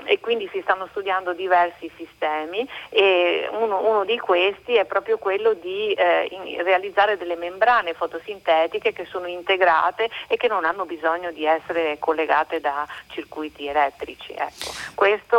e, 0.05 0.21
quindi 0.21 0.49
si 0.53 0.61
stanno 0.63 0.87
studiando 0.91 1.33
diversi 1.33 1.91
sistemi 1.97 2.67
e 2.89 3.49
uno, 3.53 3.89
uno 3.89 4.05
di 4.05 4.19
questi 4.19 4.75
è 4.75 4.85
proprio 4.85 5.19
quello 5.19 5.55
di 5.55 5.93
eh, 5.93 6.29
in, 6.31 6.63
realizzare 6.63 7.17
delle 7.17 7.37
membrane 7.37 7.95
fotosintetiche 7.95 8.93
che 8.93 9.07
sono 9.07 9.27
integrate 9.27 10.09
e 10.27 10.37
che 10.37 10.49
non 10.49 10.65
hanno 10.65 10.85
bisogno 10.85 11.31
di 11.33 11.45
essere 11.45 11.97
collegate 11.99 12.61
da 12.61 12.87
circuiti 13.09 13.67
elettrici. 13.67 14.33
Ecco. 14.33 14.73
Questa 14.95 15.39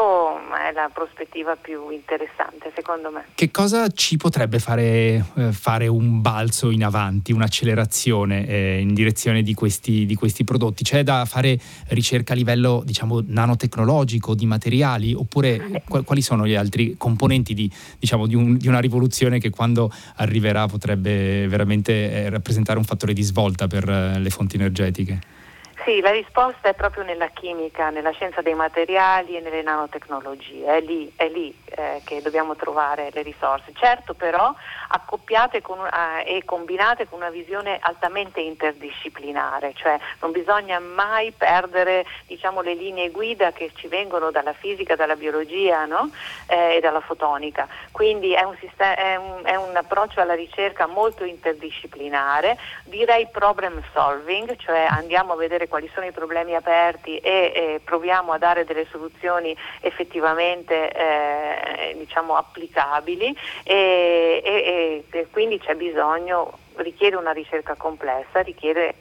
è 0.67 0.71
la 0.71 0.89
prospettiva 0.93 1.55
più 1.55 1.89
interessante 1.89 2.71
secondo 2.75 3.09
me. 3.11 3.25
Che 3.35 3.51
cosa 3.51 3.87
ci 3.89 4.17
potrebbe 4.17 4.59
fare, 4.59 5.23
eh, 5.37 5.51
fare 5.51 5.87
un 5.87 6.21
balzo 6.21 6.69
in 6.69 6.83
avanti, 6.83 7.31
un'accelerazione 7.31 8.47
eh, 8.47 8.79
in 8.79 8.93
direzione 8.93 9.41
di 9.41 9.53
questi, 9.53 10.05
di 10.11 10.15
questi 10.15 10.43
prodotti? 10.43 10.83
C'è 10.83 11.03
da 11.03 11.23
fare 11.25 11.59
ricerca 11.87 12.33
a 12.33 12.35
livello 12.35 12.83
diciamo, 12.85 13.23
nanotecnologico, 13.25 14.35
di 14.35 14.45
materiali, 14.45 15.13
oppure 15.13 15.83
quali 15.87 16.21
sono 16.21 16.45
gli 16.45 16.55
altri 16.55 16.95
componenti 16.97 17.53
di, 17.53 17.71
diciamo, 17.97 18.27
di, 18.27 18.35
un, 18.35 18.57
di 18.57 18.67
una 18.67 18.79
rivoluzione 18.79 19.39
che 19.39 19.49
quando 19.49 19.91
arriverà 20.15 20.67
potrebbe 20.67 21.47
veramente 21.47 22.11
eh, 22.11 22.29
rappresentare 22.29 22.77
un 22.77 22.85
fattore 22.85 23.13
di 23.13 23.21
svolta 23.21 23.67
per 23.67 23.87
eh, 23.87 24.19
le 24.19 24.29
fonti 24.29 24.57
energetiche? 24.57 25.40
Sì, 25.83 25.99
la 25.99 26.11
risposta 26.11 26.69
è 26.69 26.75
proprio 26.75 27.03
nella 27.03 27.29
chimica, 27.29 27.89
nella 27.89 28.11
scienza 28.11 28.41
dei 28.41 28.53
materiali 28.53 29.35
e 29.35 29.39
nelle 29.39 29.63
nanotecnologie, 29.63 30.65
è 30.65 30.79
lì, 30.79 31.11
è 31.15 31.27
lì 31.27 31.57
eh, 31.65 32.01
che 32.05 32.21
dobbiamo 32.21 32.55
trovare 32.55 33.09
le 33.11 33.23
risorse. 33.23 33.71
Certo 33.73 34.13
però 34.13 34.53
accoppiate 34.89 35.61
con, 35.61 35.79
eh, 35.79 36.37
e 36.37 36.45
combinate 36.45 37.07
con 37.07 37.19
una 37.19 37.31
visione 37.31 37.79
altamente 37.81 38.41
interdisciplinare, 38.41 39.73
cioè 39.73 39.97
non 40.19 40.31
bisogna 40.31 40.77
mai 40.77 41.31
perdere 41.31 42.05
diciamo, 42.27 42.61
le 42.61 42.75
linee 42.75 43.09
guida 43.09 43.51
che 43.51 43.71
ci 43.73 43.87
vengono 43.87 44.29
dalla 44.29 44.53
fisica, 44.53 44.95
dalla 44.95 45.15
biologia 45.15 45.85
no? 45.85 46.11
eh, 46.45 46.75
e 46.75 46.79
dalla 46.79 47.01
fotonica. 47.01 47.67
Quindi 47.91 48.33
è 48.33 48.43
un, 48.43 48.55
sistema, 48.59 48.95
è, 48.95 49.15
un, 49.15 49.41
è 49.45 49.55
un 49.55 49.75
approccio 49.75 50.21
alla 50.21 50.35
ricerca 50.35 50.85
molto 50.85 51.23
interdisciplinare, 51.23 52.55
direi 52.83 53.27
problem 53.31 53.81
solving, 53.93 54.55
cioè 54.57 54.85
andiamo 54.87 55.33
a 55.33 55.37
vedere 55.37 55.69
quali 55.71 55.89
sono 55.93 56.05
i 56.05 56.11
problemi 56.11 56.53
aperti 56.53 57.17
e, 57.19 57.53
e 57.55 57.81
proviamo 57.81 58.33
a 58.33 58.37
dare 58.37 58.65
delle 58.65 58.85
soluzioni 58.91 59.55
effettivamente 59.79 60.91
eh, 60.91 61.95
diciamo 61.97 62.35
applicabili 62.35 63.33
e, 63.63 64.41
e, 64.43 65.03
e 65.09 65.27
quindi 65.31 65.59
c'è 65.59 65.75
bisogno, 65.75 66.59
richiede 66.75 67.15
una 67.15 67.31
ricerca 67.31 67.75
complessa, 67.75 68.41
richiede 68.41 68.95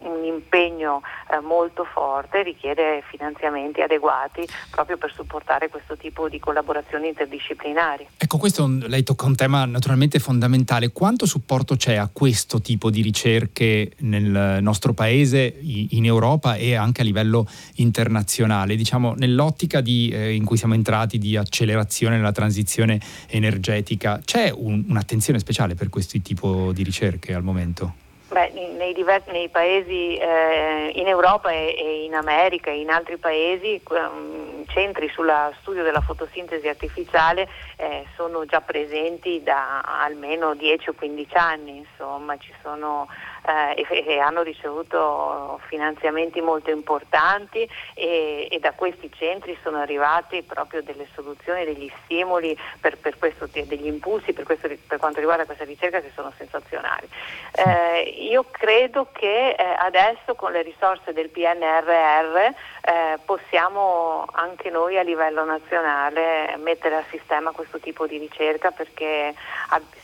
un 0.00 0.24
impegno 0.24 1.02
eh, 1.30 1.40
molto 1.40 1.84
forte, 1.84 2.42
richiede 2.42 3.02
finanziamenti 3.08 3.80
adeguati 3.80 4.46
proprio 4.70 4.96
per 4.96 5.12
supportare 5.12 5.68
questo 5.68 5.96
tipo 5.96 6.28
di 6.28 6.38
collaborazioni 6.38 7.08
interdisciplinari. 7.08 8.06
Ecco, 8.16 8.38
questo 8.38 8.66
lei 8.68 9.02
tocca 9.02 9.26
un 9.26 9.34
tema 9.34 9.64
naturalmente 9.64 10.18
fondamentale. 10.18 10.90
Quanto 10.92 11.26
supporto 11.26 11.76
c'è 11.76 11.96
a 11.96 12.08
questo 12.12 12.60
tipo 12.60 12.90
di 12.90 13.02
ricerche 13.02 13.92
nel 13.98 14.58
nostro 14.60 14.92
paese, 14.92 15.56
in 15.60 16.04
Europa 16.04 16.54
e 16.54 16.74
anche 16.74 17.00
a 17.02 17.04
livello 17.04 17.46
internazionale? 17.76 18.76
Diciamo, 18.76 19.14
nell'ottica 19.16 19.80
di, 19.80 20.10
eh, 20.10 20.34
in 20.34 20.44
cui 20.44 20.56
siamo 20.56 20.74
entrati 20.74 21.18
di 21.18 21.36
accelerazione 21.36 22.16
nella 22.16 22.32
transizione 22.32 23.00
energetica, 23.28 24.20
c'è 24.24 24.52
un, 24.54 24.84
un'attenzione 24.88 25.38
speciale 25.38 25.74
per 25.74 25.88
questo 25.88 26.18
tipo 26.20 26.72
di 26.72 26.82
ricerche 26.82 27.34
al 27.34 27.42
momento? 27.42 28.06
Beh, 28.38 28.52
nei, 28.76 28.94
diversi, 28.94 29.32
nei 29.32 29.48
paesi 29.48 30.14
eh, 30.14 30.92
in 30.94 31.08
Europa 31.08 31.50
e, 31.50 31.74
e, 31.76 32.04
in 32.04 32.14
America 32.14 32.70
e 32.70 32.78
in 32.78 32.88
altri 32.88 33.16
paesi 33.16 33.82
um, 33.88 34.64
centri 34.68 35.08
sullo 35.08 35.52
studio 35.60 35.82
della 35.82 36.00
fotosintesi 36.00 36.68
artificiale 36.68 37.48
eh, 37.74 38.06
sono 38.14 38.44
già 38.44 38.60
presenti 38.60 39.42
da 39.42 39.80
almeno 39.80 40.54
10 40.54 40.90
o 40.90 40.92
15 40.92 41.34
anni, 41.34 41.78
insomma 41.78 42.36
ci 42.36 42.54
sono 42.62 43.08
eh, 43.46 43.86
e, 43.88 44.04
e, 44.06 44.18
hanno 44.18 44.42
ricevuto 44.42 45.60
finanziamenti 45.66 46.40
molto 46.40 46.70
importanti 46.70 47.68
e, 47.94 48.48
e, 48.50 48.58
da 48.58 48.72
questi 48.72 49.10
centri 49.16 49.56
sono 49.62 49.78
arrivati 49.78 50.42
proprio 50.42 50.82
delle 50.82 51.06
soluzioni, 51.14 51.64
degli 51.64 51.90
stimoli 52.04 52.56
per, 52.80 52.98
per 52.98 53.18
questo, 53.18 53.48
degli 53.50 53.86
impulsi 53.86 54.32
per, 54.32 54.44
questo, 54.44 54.68
per, 54.86 54.98
quanto 54.98 55.20
riguarda 55.20 55.44
questa 55.44 55.64
ricerca 55.64 56.00
che 56.00 56.10
sono 56.14 56.32
sensazionali. 56.36 57.08
Eh, 57.52 58.00
io 58.30 58.44
credo 58.50 59.08
che 59.12 59.50
eh, 59.50 59.64
adesso 59.78 60.34
con 60.34 60.52
le 60.52 60.62
risorse 60.62 61.12
del 61.12 61.28
PNRR 61.28 62.36
eh, 62.36 63.18
possiamo 63.24 64.24
anche 64.32 64.70
noi 64.70 64.98
a 64.98 65.02
livello 65.02 65.44
nazionale 65.44 66.56
mettere 66.58 66.96
a 66.96 67.04
sistema 67.10 67.52
questo 67.52 67.78
tipo 67.78 68.06
di 68.06 68.18
ricerca 68.18 68.70
perché 68.70 69.34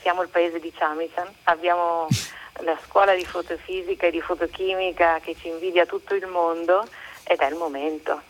siamo 0.01 0.21
il 0.21 0.29
paese 0.29 0.59
di 0.59 0.71
Chamichan, 0.71 1.27
abbiamo 1.43 2.07
la 2.61 2.77
scuola 2.85 3.13
di 3.15 3.25
fotofisica 3.25 4.07
e 4.07 4.11
di 4.11 4.21
fotochimica 4.21 5.19
che 5.19 5.35
ci 5.35 5.47
invidia 5.49 5.85
tutto 5.85 6.15
il 6.15 6.25
mondo 6.27 6.87
ed 7.23 7.39
è 7.39 7.47
il 7.47 7.55
momento. 7.55 8.21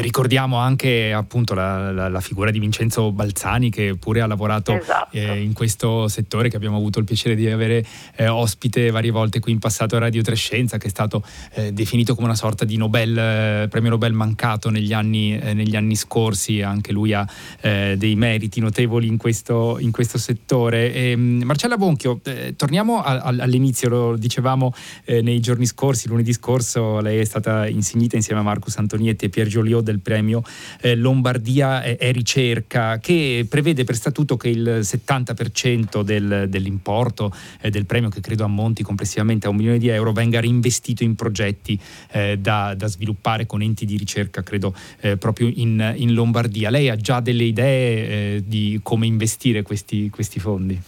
Ricordiamo 0.00 0.58
anche 0.58 1.12
appunto 1.12 1.54
la, 1.54 1.90
la, 1.90 2.08
la, 2.08 2.20
figura 2.20 2.52
di 2.52 2.60
Vincenzo 2.60 3.10
Balzani 3.10 3.68
che 3.68 3.96
pure 3.98 4.20
ha 4.20 4.28
lavorato 4.28 4.72
esatto. 4.72 5.16
eh, 5.16 5.40
in 5.40 5.52
questo 5.52 6.06
settore 6.06 6.48
che 6.48 6.54
abbiamo 6.54 6.76
avuto 6.76 7.00
il 7.00 7.04
piacere 7.04 7.34
di 7.34 7.50
avere 7.50 7.84
eh, 8.14 8.28
ospite 8.28 8.92
varie 8.92 9.10
volte 9.10 9.40
qui 9.40 9.50
in 9.50 9.58
passato 9.58 9.96
a 9.96 9.98
Radio 9.98 10.22
Trescenza 10.22 10.78
che 10.78 10.86
è 10.86 10.90
stato 10.90 11.24
eh, 11.54 11.72
definito 11.72 12.14
come 12.14 12.28
una 12.28 12.36
sorta 12.36 12.64
di 12.64 12.76
Nobel, 12.76 13.18
eh, 13.18 13.66
premio 13.68 13.90
Nobel 13.90 14.12
mancato 14.12 14.70
negli 14.70 14.92
anni, 14.92 15.36
eh, 15.36 15.52
negli 15.52 15.74
anni 15.74 15.96
scorsi, 15.96 16.62
anche 16.62 16.92
lui 16.92 17.12
ha 17.12 17.26
eh, 17.60 17.96
dei 17.98 18.14
meriti 18.14 18.60
notevoli 18.60 19.08
in 19.08 19.16
questo, 19.16 19.78
in 19.80 19.90
questo 19.90 20.16
settore. 20.16 20.92
E, 20.94 21.10
ehm, 21.10 21.42
Marcella 21.42 21.76
Bonchio, 21.76 22.20
torniamo 22.54 23.02
a, 23.02 23.18
a, 23.18 23.34
all'inizio, 23.40 23.88
lo 23.88 24.16
dicevamo 24.16 24.72
nei 25.06 25.40
giorni 25.40 25.66
scorsi, 25.66 26.06
lunedì 26.06 26.32
scorso 26.32 27.00
lei 27.00 27.18
è 27.18 27.24
stata 27.24 27.66
insignita 27.66 28.14
insieme 28.14 28.40
a 28.40 28.44
Marcus 28.44 28.76
Antonietti 28.76 29.24
e 29.24 29.28
Pier 29.28 29.48
Gioliot 29.48 29.86
del 29.88 30.00
premio 30.00 30.42
eh, 30.80 30.94
Lombardia 30.94 31.82
è, 31.82 31.96
è, 31.96 32.12
Ricerca, 32.12 32.98
che 32.98 33.46
prevede 33.48 33.84
per 33.84 33.96
statuto 33.96 34.36
che 34.36 34.48
il 34.48 34.80
70% 34.82 36.02
del, 36.02 36.46
dell'importo 36.48 37.32
eh, 37.60 37.70
del 37.70 37.86
premio, 37.86 38.08
che 38.08 38.20
credo 38.20 38.44
ammonti 38.44 38.82
complessivamente 38.82 39.46
a 39.46 39.50
un 39.50 39.56
milione 39.56 39.78
di 39.78 39.88
euro, 39.88 40.12
venga 40.12 40.40
reinvestito 40.40 41.02
in 41.02 41.14
progetti 41.14 41.78
eh, 42.12 42.38
da, 42.38 42.74
da, 42.74 42.86
sviluppare 42.86 43.46
con 43.46 43.62
enti 43.62 43.84
di 43.86 43.96
ricerca, 43.96 44.42
credo 44.42 44.74
eh, 45.00 45.16
proprio 45.16 45.50
in, 45.54 45.94
in, 45.96 46.12
Lombardia. 46.12 46.70
Lei 46.70 46.88
ha 46.88 46.96
già 46.96 47.20
delle 47.20 47.44
idee 47.44 48.36
eh, 48.36 48.42
di 48.46 48.80
come 48.82 49.06
investire 49.06 49.62
questi, 49.62 50.10
questi 50.10 50.38
fondi? 50.38 50.80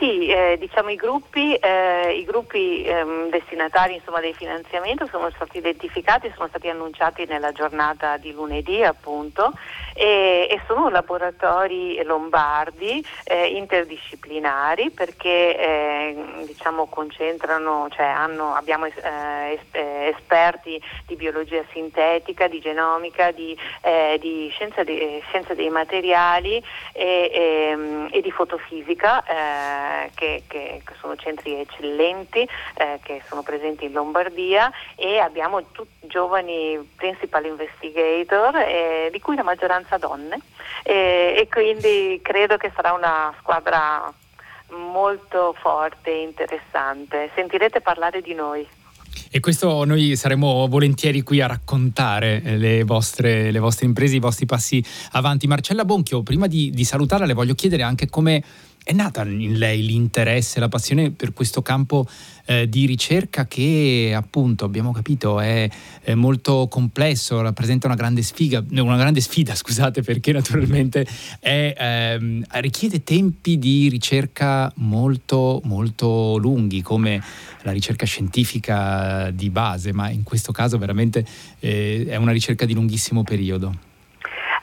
Sì, 0.00 0.28
eh, 0.28 0.56
diciamo 0.58 0.88
i 0.88 0.94
gruppi, 0.94 1.54
eh, 1.56 2.16
i 2.16 2.24
gruppi 2.24 2.82
ehm, 2.84 3.28
destinatari 3.28 3.96
insomma, 3.96 4.20
dei 4.20 4.32
finanziamenti 4.32 5.04
sono 5.10 5.28
stati 5.34 5.58
identificati, 5.58 6.32
sono 6.34 6.48
stati 6.48 6.70
annunciati 6.70 7.26
nella 7.26 7.52
giornata 7.52 8.16
di 8.16 8.32
lunedì 8.32 8.82
appunto 8.82 9.52
e, 9.92 10.48
e 10.50 10.58
sono 10.66 10.88
laboratori 10.88 12.02
lombardi 12.02 13.04
eh, 13.24 13.48
interdisciplinari 13.48 14.90
perché 14.90 15.58
eh, 15.58 16.44
diciamo, 16.46 16.86
concentrano, 16.86 17.88
cioè 17.90 18.06
hanno, 18.06 18.54
abbiamo 18.54 18.86
eh, 18.86 19.60
eh, 19.72 20.14
esperti 20.16 20.82
di 21.06 21.14
biologia 21.14 21.62
sintetica, 21.72 22.48
di 22.48 22.60
genomica, 22.60 23.32
di, 23.32 23.54
di 24.18 24.48
scienza, 24.54 24.82
di, 24.82 25.22
scienza, 25.26 25.52
dei 25.52 25.68
materiali 25.68 26.56
e, 26.94 27.30
e, 27.34 27.68
ehm, 27.70 28.08
e 28.10 28.22
di 28.22 28.30
fotofisica 28.30 29.24
che, 30.14 30.44
che, 30.46 30.82
che, 30.84 30.94
sono 31.00 31.16
centri 31.16 31.58
eccellenti 31.58 32.40
eh, 32.40 32.98
che 33.02 33.22
sono 33.28 33.42
presenti 33.42 33.86
in 33.86 33.92
Lombardia 33.92 34.70
e 34.94 35.18
abbiamo 35.18 35.70
tutti 35.72 36.06
giovani 36.06 36.78
principal 36.96 37.44
investigator 37.46 38.56
eh, 38.56 39.08
di 39.12 39.20
cui 39.20 39.36
la 39.36 39.42
maggioranza 39.42 39.96
donne 39.96 40.38
e, 40.82 41.34
e 41.36 41.48
quindi 41.50 42.20
credo 42.22 42.56
che 42.56 42.72
sarà 42.74 42.92
una 42.92 43.34
squadra 43.38 44.12
molto 44.70 45.54
forte 45.58 46.10
e 46.10 46.22
interessante. 46.22 47.30
Sentirete 47.34 47.80
parlare 47.80 48.20
di 48.20 48.34
noi. 48.34 48.66
E 49.32 49.38
questo 49.38 49.84
noi 49.84 50.16
saremo 50.16 50.66
volentieri 50.68 51.22
qui 51.22 51.40
a 51.40 51.46
raccontare 51.46 52.42
eh, 52.42 52.56
le 52.56 52.82
vostre, 52.84 53.50
le 53.50 53.58
vostre 53.58 53.86
imprese, 53.86 54.16
i 54.16 54.20
vostri 54.20 54.46
passi 54.46 54.84
avanti. 55.12 55.46
Marcella 55.46 55.84
Bonchio, 55.84 56.22
prima 56.22 56.46
di, 56.46 56.70
di 56.70 56.84
salutarla 56.84 57.26
le 57.26 57.34
voglio 57.34 57.54
chiedere 57.54 57.82
anche 57.82 58.08
come 58.08 58.42
è 58.82 58.92
nata 58.92 59.22
in 59.22 59.58
lei 59.58 59.84
l'interesse, 59.84 60.58
la 60.58 60.68
passione 60.68 61.10
per 61.10 61.32
questo 61.32 61.62
campo 61.62 62.06
eh, 62.46 62.68
di 62.68 62.86
ricerca 62.86 63.46
che 63.46 64.12
appunto 64.14 64.64
abbiamo 64.64 64.90
capito 64.92 65.38
è, 65.38 65.68
è, 66.02 66.14
molto 66.14 66.66
complesso, 66.68 67.40
rappresenta 67.40 67.86
una 67.86 67.94
grande 67.94 68.22
sfiga, 68.22 68.64
una 68.70 68.96
grande 68.96 69.20
sfida, 69.20 69.54
scusate, 69.56 70.02
perché 70.02 70.32
naturalmente 70.32 71.06
è, 71.38 71.74
ehm, 71.76 72.44
richiede 72.54 73.04
tempi 73.04 73.58
di 73.58 73.88
ricerca 73.88 74.72
molto 74.76 75.60
molto 75.64 76.36
lunghi 76.38 76.82
come 76.82 77.22
la 77.62 77.72
ricerca 77.72 78.06
scientifica 78.06 79.30
di 79.30 79.50
base, 79.50 79.92
ma 79.92 80.10
in 80.10 80.22
questo 80.22 80.52
caso 80.52 80.78
veramente 80.78 81.24
eh, 81.60 82.06
è 82.08 82.16
una 82.16 82.32
ricerca 82.32 82.64
di 82.64 82.74
lunghissimo 82.74 83.22
periodo. 83.22 83.88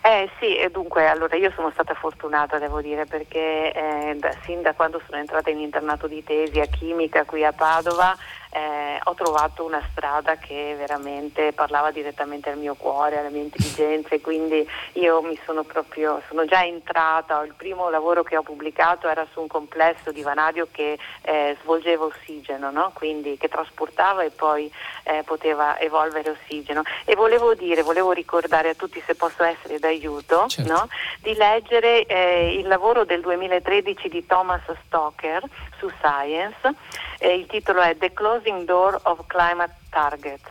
Eh 0.10 0.30
sì, 0.40 0.56
dunque 0.72 1.06
allora 1.10 1.36
io 1.36 1.52
sono 1.54 1.70
stata 1.70 1.94
fortunata 1.94 2.60
devo 2.60 2.80
dire 2.80 3.04
perché 3.04 3.74
eh, 3.74 4.16
da, 4.18 4.32
sin 4.46 4.62
da 4.62 4.74
quando 4.74 5.02
sono 5.06 5.18
entrata 5.20 5.50
in 5.50 5.60
internato 5.60 6.08
di 6.08 6.24
tesi 6.24 6.62
a 6.62 6.66
chimica 6.66 7.26
qui 7.26 7.44
a 7.44 7.52
Padova 7.52 8.16
eh, 8.52 9.00
ho 9.04 9.14
trovato 9.14 9.66
una 9.66 9.82
strada 9.92 10.38
che 10.38 10.76
veramente 10.78 11.54
parlava 11.54 11.92
direttamente 11.92 12.50
al 12.50 12.58
mio 12.58 12.76
cuore, 12.76 13.20
alla 13.20 13.30
mia 13.30 13.44
intelligenza 13.44 14.16
e 14.16 14.22
quindi 14.22 14.68
io 14.94 15.22
mi 15.22 15.38
sono 15.46 15.64
proprio, 15.64 16.22
sono 16.28 16.46
già 16.46 16.64
entrata, 16.64 17.44
il 17.44 17.54
primo 17.56 17.90
lavoro 17.90 18.24
che 18.24 18.38
ho 18.38 18.44
pubblicato 18.44 19.08
era 19.08 19.26
su 19.32 19.42
un 19.42 19.48
complesso 19.48 20.12
di 20.12 20.22
vanadio 20.22 20.68
che 20.72 20.98
eh, 21.22 21.58
svolgeva 21.62 22.06
ossigeno, 22.06 22.72
no? 22.72 22.92
quindi 22.94 23.38
che 23.38 23.48
trasportava 23.48 24.24
e 24.24 24.30
poi 24.30 24.72
eh, 25.04 25.24
poteva 25.24 25.80
evolvere 25.80 26.32
ossigeno. 26.32 26.82
E 27.06 27.16
volevo 27.16 27.54
dire, 27.54 27.82
volevo 27.82 28.12
ricordare 28.12 28.70
a 28.70 28.76
tutti 28.76 29.02
se 29.06 29.16
posso 29.16 29.44
essere 29.44 29.80
d'aiuto, 29.80 30.48
certo. 30.48 30.72
no? 30.72 30.88
di 31.22 31.34
leggere 31.36 32.06
eh, 32.06 32.58
il 32.58 32.68
lavoro 32.68 33.06
del 33.06 33.22
2013 33.22 34.10
di 34.10 34.26
Thomas 34.26 34.62
Stoker 34.86 35.44
su 35.78 35.90
Science, 36.00 36.74
il 37.20 37.46
titolo 37.48 37.82
è 37.82 37.98
The 37.98 38.14
Closing 38.14 38.66
Door 38.66 39.00
of 39.04 39.26
Climate 39.28 39.76
Targets. 39.90 40.50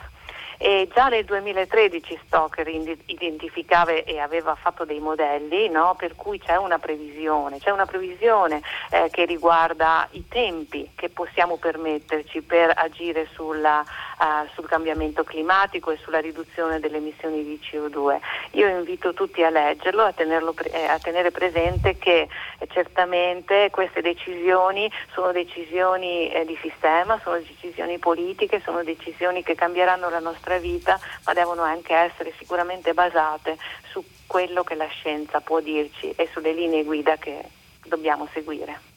E 0.59 0.89
già 0.95 1.09
nel 1.09 1.25
2013 1.27 2.19
Stoker 2.25 2.67
identificava 2.67 3.91
e 3.91 4.19
aveva 4.19 4.55
fatto 4.55 4.87
dei 4.87 5.01
modelli 5.01 5.69
no, 5.69 5.95
per 5.99 6.17
cui 6.17 6.39
c'è 6.39 6.57
una 6.57 6.79
previsione, 6.79 7.59
c'è 7.59 7.71
una 7.71 7.85
previsione 7.85 8.63
eh, 8.91 9.11
che 9.11 9.27
riguarda 9.27 10.09
i 10.13 10.27
tempi 10.27 10.91
che 10.95 11.11
possiamo 11.11 11.59
permetterci 11.59 12.41
per 12.41 12.73
agire 12.75 13.29
sulla, 13.35 13.85
uh, 14.19 14.49
sul 14.55 14.67
cambiamento 14.67 15.25
climatico 15.25 15.91
e 15.91 15.99
sulla 16.03 16.21
riduzione 16.21 16.81
delle 16.81 16.99
emissioni 16.99 17.45
di 17.45 17.61
CO2. 17.63 18.19
Io 18.53 18.69
invito 18.69 19.15
tutti 19.15 19.43
a 19.43 19.51
leggerlo, 19.51 20.03
a, 20.03 20.13
pre- 20.13 20.71
eh, 20.71 20.87
a 20.87 20.99
tenere 20.99 21.31
presente 21.31 21.97
che 21.97 22.29
eh, 22.59 22.67
certamente 22.69 23.69
queste 23.71 24.01
decisioni 24.01 24.91
sono 25.13 25.33
decisioni 25.33 26.31
eh, 26.31 26.45
di 26.45 26.59
sistema, 26.61 27.21
sono 27.23 27.39
decisioni 27.39 27.99
politiche, 27.99 28.61
sono 28.65 28.83
decisioni 28.83 29.43
che 29.43 29.55
cambieranno 29.55 30.09
la 30.09 30.21
nostra 30.21 30.59
vita, 30.59 30.99
ma 31.25 31.33
devono 31.33 31.63
anche 31.63 31.95
essere 31.95 32.33
sicuramente 32.39 32.95
basate 32.95 33.57
su 33.91 34.05
quello 34.27 34.65
che 34.65 34.75
la 34.75 34.89
scienza 34.89 35.41
può 35.41 35.61
dirci 35.61 36.13
e 36.17 36.29
sulle 36.33 36.53
linee 36.53 36.85
guida 36.85 37.17
che 37.17 37.43
dobbiamo 37.85 38.29
seguire. 38.33 38.96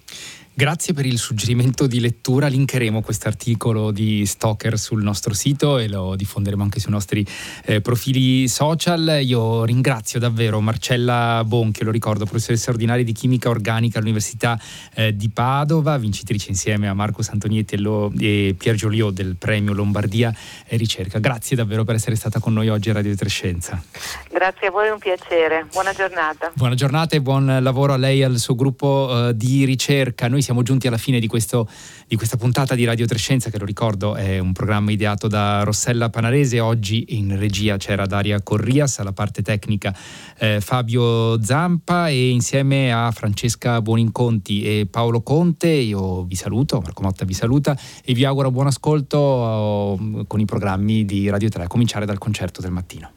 Grazie 0.59 0.93
per 0.93 1.05
il 1.05 1.17
suggerimento 1.17 1.87
di 1.87 2.01
lettura, 2.01 2.47
linkeremo 2.47 3.01
quest'articolo 3.01 3.91
di 3.91 4.25
Stoker 4.25 4.77
sul 4.77 5.01
nostro 5.01 5.33
sito 5.33 5.77
e 5.77 5.87
lo 5.87 6.17
diffonderemo 6.17 6.61
anche 6.61 6.81
sui 6.81 6.91
nostri 6.91 7.25
eh, 7.63 7.79
profili 7.79 8.45
social. 8.49 9.21
Io 9.21 9.63
ringrazio 9.63 10.19
davvero 10.19 10.59
Marcella 10.59 11.41
Bonchi, 11.45 11.85
lo 11.85 11.91
ricordo, 11.91 12.25
professoressa 12.25 12.71
ordinaria 12.71 13.05
di 13.05 13.13
chimica 13.13 13.47
organica 13.47 13.99
all'Università 13.99 14.59
eh, 14.95 15.15
di 15.15 15.29
Padova, 15.29 15.97
vincitrice 15.97 16.49
insieme 16.49 16.89
a 16.89 16.93
Marco 16.93 17.21
Santonietti 17.21 17.75
e, 17.75 17.77
lo, 17.77 18.11
e 18.19 18.53
Pier 18.57 18.75
Gioliot 18.75 19.13
del 19.13 19.37
premio 19.37 19.71
Lombardia 19.71 20.35
e 20.67 20.75
Ricerca. 20.75 21.19
Grazie 21.19 21.55
davvero 21.55 21.85
per 21.85 21.95
essere 21.95 22.17
stata 22.17 22.41
con 22.41 22.51
noi 22.51 22.67
oggi 22.67 22.89
a 22.89 22.93
Radio 22.95 23.15
Trescenza. 23.15 23.81
Grazie 24.29 24.67
a 24.67 24.71
voi, 24.71 24.89
un 24.89 24.99
piacere. 24.99 25.67
Buona 25.71 25.93
giornata. 25.93 26.51
Buona 26.53 26.75
giornata 26.75 27.15
e 27.15 27.21
buon 27.21 27.59
lavoro 27.61 27.93
a 27.93 27.97
lei 27.97 28.19
e 28.19 28.25
al 28.25 28.39
suo 28.39 28.55
gruppo 28.55 29.29
eh, 29.29 29.37
di 29.37 29.63
ricerca. 29.63 30.27
Noi 30.27 30.47
siamo 30.49 30.63
giunti 30.63 30.87
alla 30.87 30.97
fine 30.97 31.19
di, 31.19 31.27
questo, 31.27 31.69
di 32.07 32.15
questa 32.15 32.35
puntata 32.35 32.73
di 32.73 32.83
Radio 32.83 33.05
Trescenza, 33.05 33.51
che 33.51 33.59
lo 33.59 33.65
ricordo 33.65 34.15
è 34.15 34.39
un 34.39 34.51
programma 34.51 34.89
ideato 34.89 35.27
da 35.27 35.61
Rossella 35.61 36.09
Panarese. 36.09 36.59
Oggi 36.59 37.05
in 37.09 37.37
regia 37.37 37.77
c'era 37.77 38.07
Daria 38.07 38.41
Corrias, 38.41 38.97
alla 38.97 39.13
parte 39.13 39.43
tecnica 39.43 39.95
eh, 40.39 40.59
Fabio 40.59 41.39
Zampa 41.43 42.09
e 42.09 42.29
insieme 42.29 42.91
a 42.91 43.11
Francesca 43.11 43.79
Buoninconti 43.79 44.63
e 44.63 44.87
Paolo 44.89 45.21
Conte 45.21 45.67
io 45.67 46.23
vi 46.23 46.35
saluto, 46.35 46.79
Marco 46.81 47.03
Motta 47.03 47.25
vi 47.25 47.35
saluta 47.35 47.77
e 48.03 48.13
vi 48.13 48.25
auguro 48.25 48.49
buon 48.49 48.65
ascolto 48.65 49.19
oh, 49.19 50.25
con 50.25 50.39
i 50.39 50.45
programmi 50.45 51.05
di 51.05 51.29
Radio 51.29 51.49
3, 51.49 51.65
a 51.65 51.67
cominciare 51.67 52.07
dal 52.07 52.17
concerto 52.17 52.59
del 52.59 52.71
mattino. 52.71 53.11